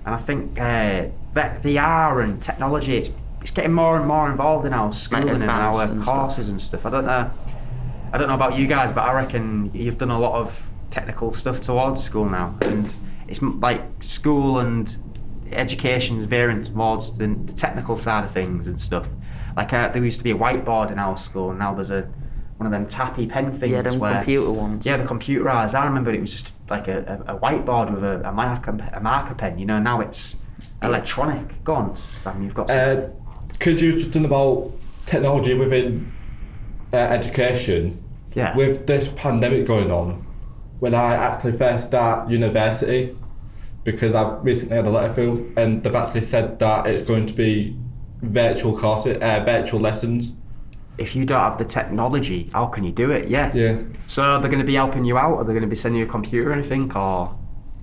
And 0.05 0.13
I 0.13 0.17
think 0.17 0.59
uh, 0.59 1.07
that 1.33 1.63
VR 1.63 2.23
and 2.23 2.39
technology, 2.39 2.97
it's, 2.97 3.11
it's 3.41 3.51
getting 3.51 3.73
more 3.73 3.97
and 3.97 4.07
more 4.07 4.29
involved 4.29 4.67
in 4.67 4.73
our 4.73 4.93
schooling 4.93 5.29
and 5.29 5.43
our 5.45 5.81
and 5.81 6.03
stuff. 6.03 6.05
courses 6.05 6.49
and 6.49 6.61
stuff. 6.61 6.85
I 6.85 6.89
don't 6.91 7.05
know. 7.05 7.31
I 8.13 8.17
don't 8.17 8.27
know 8.27 8.35
about 8.35 8.57
you 8.57 8.67
guys, 8.67 8.93
but 8.93 9.01
I 9.01 9.13
reckon 9.13 9.71
you've 9.73 9.97
done 9.97 10.11
a 10.11 10.19
lot 10.19 10.39
of 10.39 10.71
technical 10.95 11.33
stuff 11.33 11.59
towards 11.59 12.01
school 12.01 12.29
now, 12.29 12.57
and 12.61 12.95
it's 13.27 13.41
like 13.41 13.81
school 14.01 14.59
and 14.59 14.97
education 15.51 16.19
is 16.19 16.25
veering 16.25 16.63
towards 16.63 17.17
the, 17.17 17.27
the 17.27 17.53
technical 17.53 17.97
side 17.97 18.23
of 18.23 18.31
things 18.31 18.65
and 18.67 18.79
stuff. 18.79 19.05
Like 19.57 19.73
uh, 19.73 19.89
there 19.89 20.03
used 20.03 20.19
to 20.19 20.23
be 20.23 20.31
a 20.31 20.37
whiteboard 20.37 20.91
in 20.91 20.97
our 20.97 21.17
school, 21.17 21.49
and 21.49 21.59
now 21.59 21.73
there's 21.73 21.91
a 21.91 22.09
one 22.57 22.65
of 22.65 22.71
them 22.71 22.85
tappy 22.85 23.27
pen 23.27 23.51
things. 23.53 23.73
Yeah, 23.73 23.81
them 23.81 23.99
where, 23.99 24.15
computer 24.15 24.51
ones. 24.51 24.85
Yeah, 24.85 24.95
the 24.95 25.03
computerized. 25.03 25.75
I 25.75 25.85
remember 25.85 26.11
it 26.13 26.21
was 26.21 26.31
just 26.31 26.53
like 26.69 26.87
a, 26.87 27.23
a, 27.27 27.35
a 27.35 27.39
whiteboard 27.39 27.93
with 27.93 28.03
a, 28.03 28.29
a 28.29 28.31
marker 28.31 28.71
a 28.93 29.01
marker 29.01 29.35
pen. 29.35 29.59
You 29.59 29.65
know, 29.65 29.79
now 29.79 29.99
it's 29.99 30.41
electronic. 30.81 31.61
Go 31.65 31.75
on, 31.75 31.95
Sam. 31.97 32.41
You've 32.41 32.53
got. 32.53 32.69
something. 32.69 33.21
Because 33.49 33.81
you've 33.81 33.97
just 33.97 34.11
done 34.11 34.25
about 34.25 34.71
technology 35.05 35.53
within 35.53 36.11
uh, 36.93 36.97
education, 36.97 38.01
yeah. 38.33 38.55
with 38.55 38.87
this 38.87 39.09
pandemic 39.15 39.65
going 39.65 39.91
on, 39.91 40.24
when 40.79 40.93
I 40.93 41.13
actually 41.15 41.53
first 41.53 41.85
start 41.85 42.29
university, 42.29 43.15
because 43.83 44.13
I've 44.15 44.43
recently 44.43 44.75
had 44.77 44.85
a 44.87 44.89
letter 44.89 45.13
through, 45.13 45.53
and 45.57 45.83
they've 45.83 45.95
actually 45.95 46.21
said 46.21 46.59
that 46.59 46.87
it's 46.87 47.01
going 47.01 47.25
to 47.27 47.33
be 47.33 47.75
virtual 48.21 48.75
courses, 48.75 49.17
uh, 49.21 49.43
virtual 49.45 49.79
lessons. 49.79 50.33
if 50.97 51.13
you 51.15 51.25
don't 51.25 51.39
have 51.41 51.57
the 51.57 51.65
technology, 51.65 52.49
how 52.53 52.65
can 52.67 52.83
you 52.85 52.91
do 52.91 53.11
it? 53.11 53.27
Yeah. 53.27 53.51
Yeah, 53.53 53.77
So 54.07 54.39
they're 54.39 54.49
going 54.49 54.61
to 54.63 54.65
be 54.65 54.75
helping 54.75 55.03
you 55.05 55.17
out, 55.17 55.33
or 55.33 55.43
they're 55.43 55.53
going 55.53 55.61
to 55.61 55.67
be 55.67 55.75
sending 55.75 55.99
you 55.99 56.05
a 56.07 56.09
computer 56.09 56.49
or 56.49 56.53
anything, 56.53 56.91
or. 56.95 57.37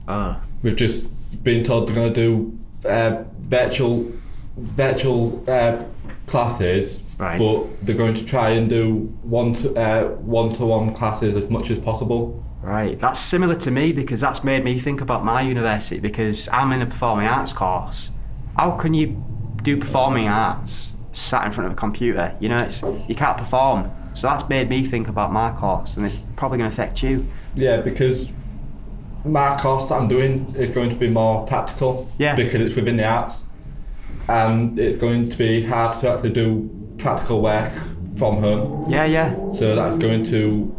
Oh. 0.08 0.36
we've 0.62 0.74
just 0.76 1.04
been 1.44 1.62
told 1.62 1.86
they're 1.88 1.94
going 1.94 2.12
to 2.12 2.20
do 2.20 2.58
uh, 2.88 3.22
virtual, 3.40 4.10
virtual 4.56 5.44
uh, 5.48 5.84
classes, 6.26 7.00
Right. 7.18 7.38
but 7.38 7.80
they're 7.86 7.96
going 7.96 8.14
to 8.14 8.24
try 8.24 8.50
and 8.50 8.68
do 8.68 9.14
one 9.22 9.52
to 9.54 9.72
uh, 9.78 10.08
one 10.16 10.52
to 10.54 10.66
one 10.66 10.92
classes 10.92 11.36
as 11.36 11.48
much 11.50 11.70
as 11.70 11.78
possible. 11.78 12.42
Right, 12.62 12.98
that's 12.98 13.20
similar 13.20 13.56
to 13.56 13.70
me 13.72 13.92
because 13.92 14.20
that's 14.20 14.44
made 14.44 14.62
me 14.62 14.78
think 14.78 15.00
about 15.00 15.24
my 15.24 15.42
university 15.42 15.98
because 15.98 16.48
I'm 16.48 16.72
in 16.72 16.80
a 16.80 16.86
performing 16.86 17.26
arts 17.26 17.52
course. 17.52 18.10
How 18.56 18.72
can 18.72 18.94
you 18.94 19.24
do 19.62 19.76
performing 19.76 20.28
arts 20.28 20.94
sat 21.12 21.44
in 21.44 21.50
front 21.50 21.66
of 21.66 21.72
a 21.72 21.76
computer? 21.76 22.36
You 22.38 22.50
know, 22.50 22.58
it's 22.58 22.82
you 23.08 23.16
can't 23.16 23.36
perform. 23.36 23.90
So 24.14 24.28
that's 24.28 24.48
made 24.48 24.68
me 24.68 24.84
think 24.84 25.08
about 25.08 25.32
my 25.32 25.52
course, 25.52 25.96
and 25.96 26.06
it's 26.06 26.18
probably 26.36 26.58
going 26.58 26.70
to 26.70 26.74
affect 26.74 27.02
you. 27.02 27.26
Yeah, 27.54 27.80
because 27.80 28.30
my 29.24 29.56
course 29.56 29.88
that 29.88 29.96
I'm 29.96 30.08
doing 30.08 30.54
is 30.56 30.70
going 30.70 30.90
to 30.90 30.96
be 30.96 31.08
more 31.08 31.46
tactical. 31.46 32.08
Yeah. 32.18 32.36
Because 32.36 32.54
it's 32.54 32.76
within 32.76 32.96
the 32.96 33.06
arts, 33.06 33.44
and 34.28 34.78
it's 34.78 35.00
going 35.00 35.28
to 35.28 35.36
be 35.36 35.64
hard 35.64 35.98
to 35.98 36.12
actually 36.12 36.32
do 36.32 36.70
practical 36.98 37.40
work 37.40 37.72
from 38.16 38.36
home. 38.36 38.90
Yeah, 38.90 39.06
yeah, 39.06 39.50
So 39.52 39.74
that's 39.74 39.96
going 39.96 40.24
to 40.24 40.76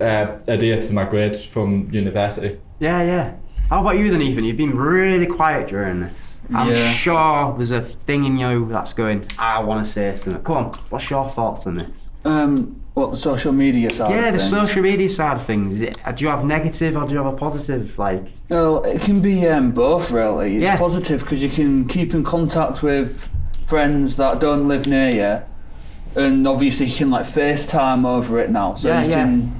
uh, 0.00 0.38
adhere 0.48 0.80
to 0.80 0.92
my 0.92 1.04
grades 1.04 1.44
from 1.44 1.88
university. 1.92 2.58
yeah, 2.78 3.02
yeah. 3.02 3.34
How 3.70 3.80
about 3.80 3.98
you 3.98 4.10
then, 4.10 4.22
Ethan? 4.22 4.44
You've 4.44 4.56
been 4.56 4.76
really 4.76 5.26
quiet 5.26 5.68
during 5.68 6.00
this. 6.00 6.38
I'm 6.54 6.68
Yeah. 6.70 6.90
sure 6.92 7.54
there's 7.56 7.72
a 7.72 7.80
thing 7.80 8.24
in 8.24 8.36
you 8.36 8.68
that's 8.70 8.92
going. 8.92 9.24
I 9.38 9.60
want 9.60 9.84
to 9.84 9.90
say 9.92 10.14
something. 10.14 10.42
Come 10.44 10.56
on, 10.56 10.64
what's 10.90 11.10
your 11.10 11.28
thoughts 11.28 11.66
on 11.66 11.78
this? 11.78 12.06
Um, 12.24 12.76
what 12.94 13.10
the 13.10 13.16
social 13.16 13.52
media 13.52 13.90
side? 13.90 14.10
yeah, 14.10 14.26
of 14.28 14.32
the 14.34 14.38
things? 14.38 14.50
social 14.50 14.82
media 14.82 15.08
side 15.08 15.36
of 15.38 15.44
things. 15.44 15.80
Do 15.80 15.90
you 16.24 16.28
have 16.28 16.44
negative 16.44 16.96
or 16.96 17.04
do 17.06 17.12
you 17.14 17.18
have 17.22 17.32
a 17.34 17.36
positive? 17.36 17.98
Like, 17.98 18.24
Well, 18.48 18.82
it 18.84 19.00
can 19.02 19.20
be 19.20 19.46
um, 19.48 19.72
both 19.72 20.10
really. 20.12 20.54
It's 20.56 20.62
Yeah. 20.62 20.76
positive 20.76 21.20
because 21.20 21.42
you 21.42 21.48
can 21.50 21.86
keep 21.86 22.14
in 22.14 22.22
contact 22.22 22.82
with 22.84 23.28
friends 23.66 24.16
that 24.16 24.40
don't 24.40 24.68
live 24.68 24.86
near 24.86 25.10
you, 25.10 26.22
and 26.22 26.46
obviously 26.46 26.86
you 26.86 26.94
can 26.94 27.10
like 27.10 27.26
FaceTime 27.26 28.06
over 28.06 28.38
it 28.38 28.50
now. 28.50 28.74
So 28.74 28.88
Yeah, 28.88 29.02
you 29.02 29.10
yeah. 29.10 29.24
can, 29.24 29.52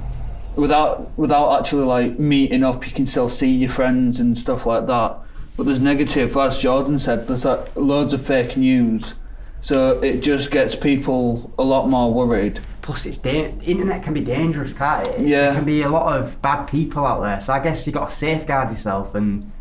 without 0.57 1.17
without 1.17 1.59
actually 1.59 1.85
like 1.85 2.19
meeting 2.19 2.63
up, 2.63 2.85
you 2.87 2.93
can 2.93 3.05
still 3.05 3.29
see 3.29 3.51
your 3.55 3.69
friends 3.69 4.19
and 4.19 4.37
stuff 4.37 4.65
like 4.65 4.85
that. 4.87 5.17
But 5.55 5.65
there's 5.65 5.79
negative, 5.79 6.35
as 6.37 6.57
Jordan 6.57 6.99
said. 6.99 7.27
There's 7.27 7.45
like 7.45 7.75
loads 7.75 8.13
of 8.13 8.25
fake 8.25 8.57
news, 8.57 9.15
so 9.61 9.99
it 10.01 10.21
just 10.21 10.51
gets 10.51 10.75
people 10.75 11.51
a 11.57 11.63
lot 11.63 11.89
more 11.89 12.13
worried. 12.13 12.59
Plus, 12.81 13.05
it's 13.05 13.17
da- 13.17 13.53
internet 13.63 14.03
can 14.03 14.13
be 14.13 14.21
dangerous, 14.23 14.71
can't 14.73 15.07
it? 15.07 15.19
Yeah. 15.21 15.45
There 15.47 15.55
can 15.55 15.65
be 15.65 15.81
a 15.81 15.89
lot 15.89 16.17
of 16.19 16.41
bad 16.41 16.67
people 16.67 17.05
out 17.05 17.21
there. 17.21 17.39
So 17.41 17.53
I 17.53 17.59
guess 17.59 17.85
you 17.85 17.91
got 17.93 18.09
to 18.09 18.15
safeguard 18.15 18.69
yourself 18.71 19.13
and 19.15 19.51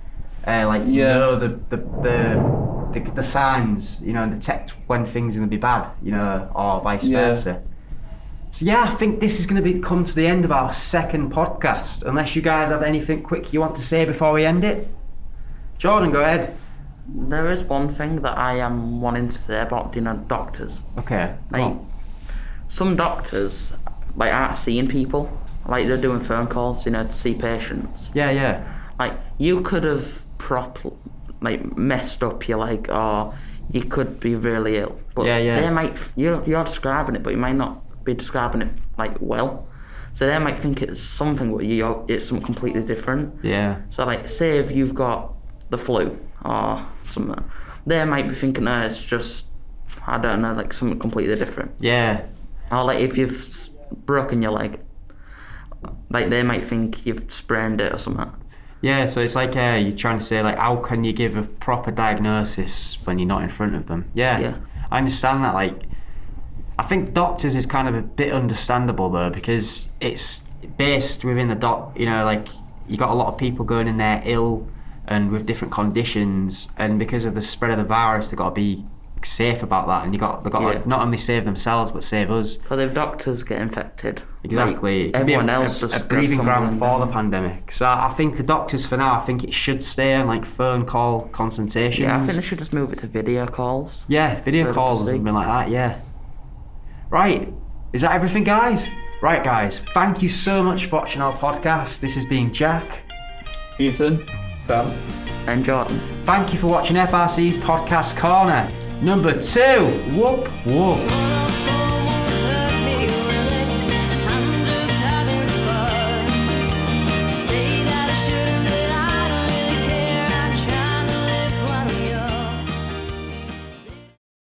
uh, 0.46 0.64
like 0.66 0.82
Yeah. 0.86 1.14
know 1.14 1.36
the 1.36 1.48
the, 1.48 1.76
the 1.78 3.00
the 3.00 3.10
the 3.12 3.22
signs. 3.22 4.02
You 4.02 4.12
know, 4.12 4.22
and 4.22 4.32
detect 4.32 4.72
when 4.86 5.06
things 5.06 5.34
are 5.36 5.40
going 5.40 5.48
to 5.50 5.56
be 5.56 5.60
bad. 5.60 5.88
You 6.02 6.12
know, 6.12 6.50
or 6.54 6.80
vice 6.82 7.04
Yeah. 7.06 7.28
versa. 7.30 7.62
So 8.56 8.64
yeah, 8.64 8.84
I 8.84 8.90
think 8.94 9.20
this 9.20 9.38
is 9.38 9.44
going 9.44 9.62
to 9.62 9.70
be 9.70 9.80
come 9.80 10.02
to 10.02 10.14
the 10.14 10.26
end 10.26 10.46
of 10.46 10.50
our 10.50 10.72
second 10.72 11.30
podcast. 11.30 12.02
Unless 12.04 12.34
you 12.36 12.40
guys 12.40 12.70
have 12.70 12.82
anything 12.82 13.22
quick 13.22 13.52
you 13.52 13.60
want 13.60 13.76
to 13.76 13.82
say 13.82 14.06
before 14.06 14.32
we 14.32 14.46
end 14.46 14.64
it. 14.64 14.88
Jordan, 15.76 16.10
go 16.10 16.22
ahead. 16.22 16.56
There 17.06 17.50
is 17.50 17.62
one 17.64 17.90
thing 17.90 18.22
that 18.22 18.38
I 18.38 18.54
am 18.60 19.02
wanting 19.02 19.28
to 19.28 19.38
say 19.38 19.60
about 19.60 19.94
you 19.94 20.00
know 20.00 20.16
doctors. 20.26 20.80
Okay. 20.96 21.36
Like 21.50 21.64
on. 21.64 21.86
some 22.66 22.96
doctors 22.96 23.74
like 24.16 24.32
aren't 24.32 24.56
seeing 24.56 24.88
people. 24.88 25.30
Like 25.68 25.86
they're 25.86 26.00
doing 26.00 26.20
phone 26.20 26.46
calls, 26.46 26.86
you 26.86 26.92
know, 26.92 27.04
to 27.04 27.12
see 27.12 27.34
patients. 27.34 28.10
Yeah, 28.14 28.30
yeah. 28.30 28.64
Like 28.98 29.20
you 29.36 29.60
could 29.60 29.84
have 29.84 30.24
prop 30.38 30.78
like 31.42 31.76
messed 31.76 32.24
up 32.24 32.48
your 32.48 32.56
leg 32.56 32.88
or 32.88 32.94
oh, 32.94 33.34
you 33.70 33.82
could 33.82 34.18
be 34.18 34.34
really 34.34 34.78
ill. 34.78 34.98
But 35.14 35.26
Yeah, 35.26 35.36
yeah. 35.36 35.60
they 35.60 35.68
might 35.68 35.98
you're 36.16 36.42
you're 36.48 36.64
describing 36.64 37.16
it 37.16 37.22
but 37.22 37.32
you 37.34 37.38
might 37.38 37.56
not 37.56 37.82
be 38.06 38.14
describing 38.14 38.62
it 38.62 38.72
like 38.96 39.16
well. 39.20 39.68
So 40.12 40.26
they 40.26 40.38
might 40.38 40.58
think 40.58 40.80
it's 40.80 40.98
something 41.00 41.54
but 41.54 41.66
you 41.66 42.04
it's 42.08 42.26
something 42.28 42.44
completely 42.46 42.82
different. 42.82 43.44
Yeah. 43.44 43.82
So 43.90 44.06
like 44.06 44.30
say 44.30 44.58
if 44.58 44.72
you've 44.72 44.94
got 44.94 45.34
the 45.68 45.76
flu 45.76 46.18
or 46.42 46.86
something, 47.06 47.44
they 47.84 48.02
might 48.06 48.28
be 48.28 48.34
thinking, 48.34 48.64
no, 48.64 48.80
it's 48.86 49.02
just 49.02 49.44
I 50.06 50.16
don't 50.18 50.40
know, 50.40 50.54
like 50.54 50.72
something 50.72 50.98
completely 50.98 51.36
different. 51.36 51.72
Yeah. 51.80 52.24
Or 52.72 52.84
like 52.84 53.00
if 53.00 53.18
you've 53.18 53.68
broken 54.06 54.40
your 54.40 54.52
leg, 54.52 54.80
like 56.08 56.30
they 56.30 56.42
might 56.42 56.64
think 56.64 57.04
you've 57.04 57.30
sprained 57.32 57.80
it 57.80 57.92
or 57.92 57.98
something. 57.98 58.32
Yeah, 58.82 59.06
so 59.06 59.20
it's 59.20 59.34
like 59.34 59.56
uh, 59.56 59.78
you're 59.80 59.96
trying 59.96 60.18
to 60.18 60.24
say 60.24 60.42
like, 60.42 60.58
how 60.58 60.76
can 60.76 61.02
you 61.04 61.12
give 61.12 61.36
a 61.36 61.42
proper 61.42 61.90
diagnosis 61.90 62.98
when 63.04 63.18
you're 63.18 63.28
not 63.28 63.42
in 63.42 63.48
front 63.48 63.74
of 63.74 63.86
them? 63.86 64.10
Yeah, 64.14 64.38
Yeah. 64.38 64.56
I 64.90 64.98
understand 64.98 65.44
that. 65.44 65.54
Like, 65.54 65.82
I 66.78 66.82
think 66.82 67.14
doctors 67.14 67.56
is 67.56 67.64
kind 67.66 67.88
of 67.88 67.94
a 67.94 68.02
bit 68.02 68.32
understandable 68.32 69.08
though 69.10 69.30
because 69.30 69.90
it's 70.00 70.40
based 70.76 71.24
within 71.24 71.48
the 71.48 71.54
doc. 71.54 71.98
You 71.98 72.06
know, 72.06 72.24
like 72.24 72.48
you 72.88 72.96
got 72.96 73.10
a 73.10 73.14
lot 73.14 73.28
of 73.28 73.38
people 73.38 73.64
going 73.64 73.88
in 73.88 73.96
there 73.96 74.22
ill 74.24 74.68
and 75.08 75.30
with 75.30 75.46
different 75.46 75.72
conditions, 75.72 76.68
and 76.76 76.98
because 76.98 77.24
of 77.24 77.34
the 77.34 77.42
spread 77.42 77.70
of 77.70 77.78
the 77.78 77.84
virus, 77.84 78.28
they've 78.28 78.36
got 78.38 78.50
to 78.50 78.54
be 78.54 78.84
safe 79.22 79.62
about 79.62 79.86
that, 79.88 80.04
and 80.04 80.12
you 80.12 80.20
got 80.20 80.44
they 80.44 80.50
got 80.50 80.62
Yeah. 80.62 80.80
to 80.80 80.88
not 80.88 81.00
only 81.00 81.16
save 81.16 81.44
themselves 81.44 81.90
but 81.90 82.04
save 82.04 82.30
us. 82.30 82.58
But 82.68 82.78
if 82.80 82.92
doctors 82.94 83.42
get 83.42 83.60
infected, 83.60 84.22
Exactly. 84.44 85.06
Like, 85.06 85.16
everyone 85.16 85.48
a, 85.48 85.54
else 85.54 85.78
a, 85.82 85.88
just 85.88 86.04
a 86.04 86.08
breathing 86.08 86.38
ground 86.38 86.78
for 86.78 87.00
the 87.00 87.06
pandemic. 87.10 87.72
So 87.72 87.86
I 87.86 88.12
think 88.16 88.36
the 88.36 88.42
doctors 88.44 88.84
for 88.86 88.96
now, 88.96 89.14
I 89.20 89.24
think 89.24 89.42
it 89.42 89.52
should 89.54 89.82
stay 89.82 90.14
on 90.14 90.26
like 90.28 90.44
phone 90.44 90.84
call 90.84 91.22
consultations. 91.28 92.04
Yeah, 92.04 92.16
I 92.16 92.20
think 92.20 92.32
they 92.32 92.42
should 92.42 92.58
just 92.58 92.72
move 92.72 92.92
it 92.92 92.98
to 93.00 93.06
video 93.08 93.46
calls. 93.46 94.04
Yeah, 94.08 94.40
video 94.42 94.66
So 94.66 94.74
calls 94.74 95.02
or 95.02 95.06
can 95.10 95.18
something 95.18 95.34
like 95.34 95.46
that. 95.48 95.70
Yeah. 95.70 95.98
Right. 97.10 97.52
Is 97.92 98.00
that 98.02 98.12
everything, 98.12 98.44
guys? 98.44 98.88
Right, 99.22 99.42
guys. 99.42 99.78
Thank 99.78 100.22
you 100.22 100.28
so 100.28 100.62
much 100.62 100.86
for 100.86 100.96
watching 100.96 101.22
our 101.22 101.32
podcast. 101.32 102.00
This 102.00 102.14
has 102.14 102.26
been 102.26 102.52
Jack. 102.52 103.04
Ethan. 103.78 104.28
Sam? 104.56 104.86
And 105.46 105.64
Jordan. 105.64 106.00
Thank 106.24 106.52
you 106.52 106.58
for 106.58 106.66
watching 106.66 106.96
FRC's 106.96 107.56
podcast 107.56 108.16
corner 108.16 108.68
number 109.00 109.38
two. 109.40 109.86
Whoop 110.16 110.48
whoop. 110.66 111.45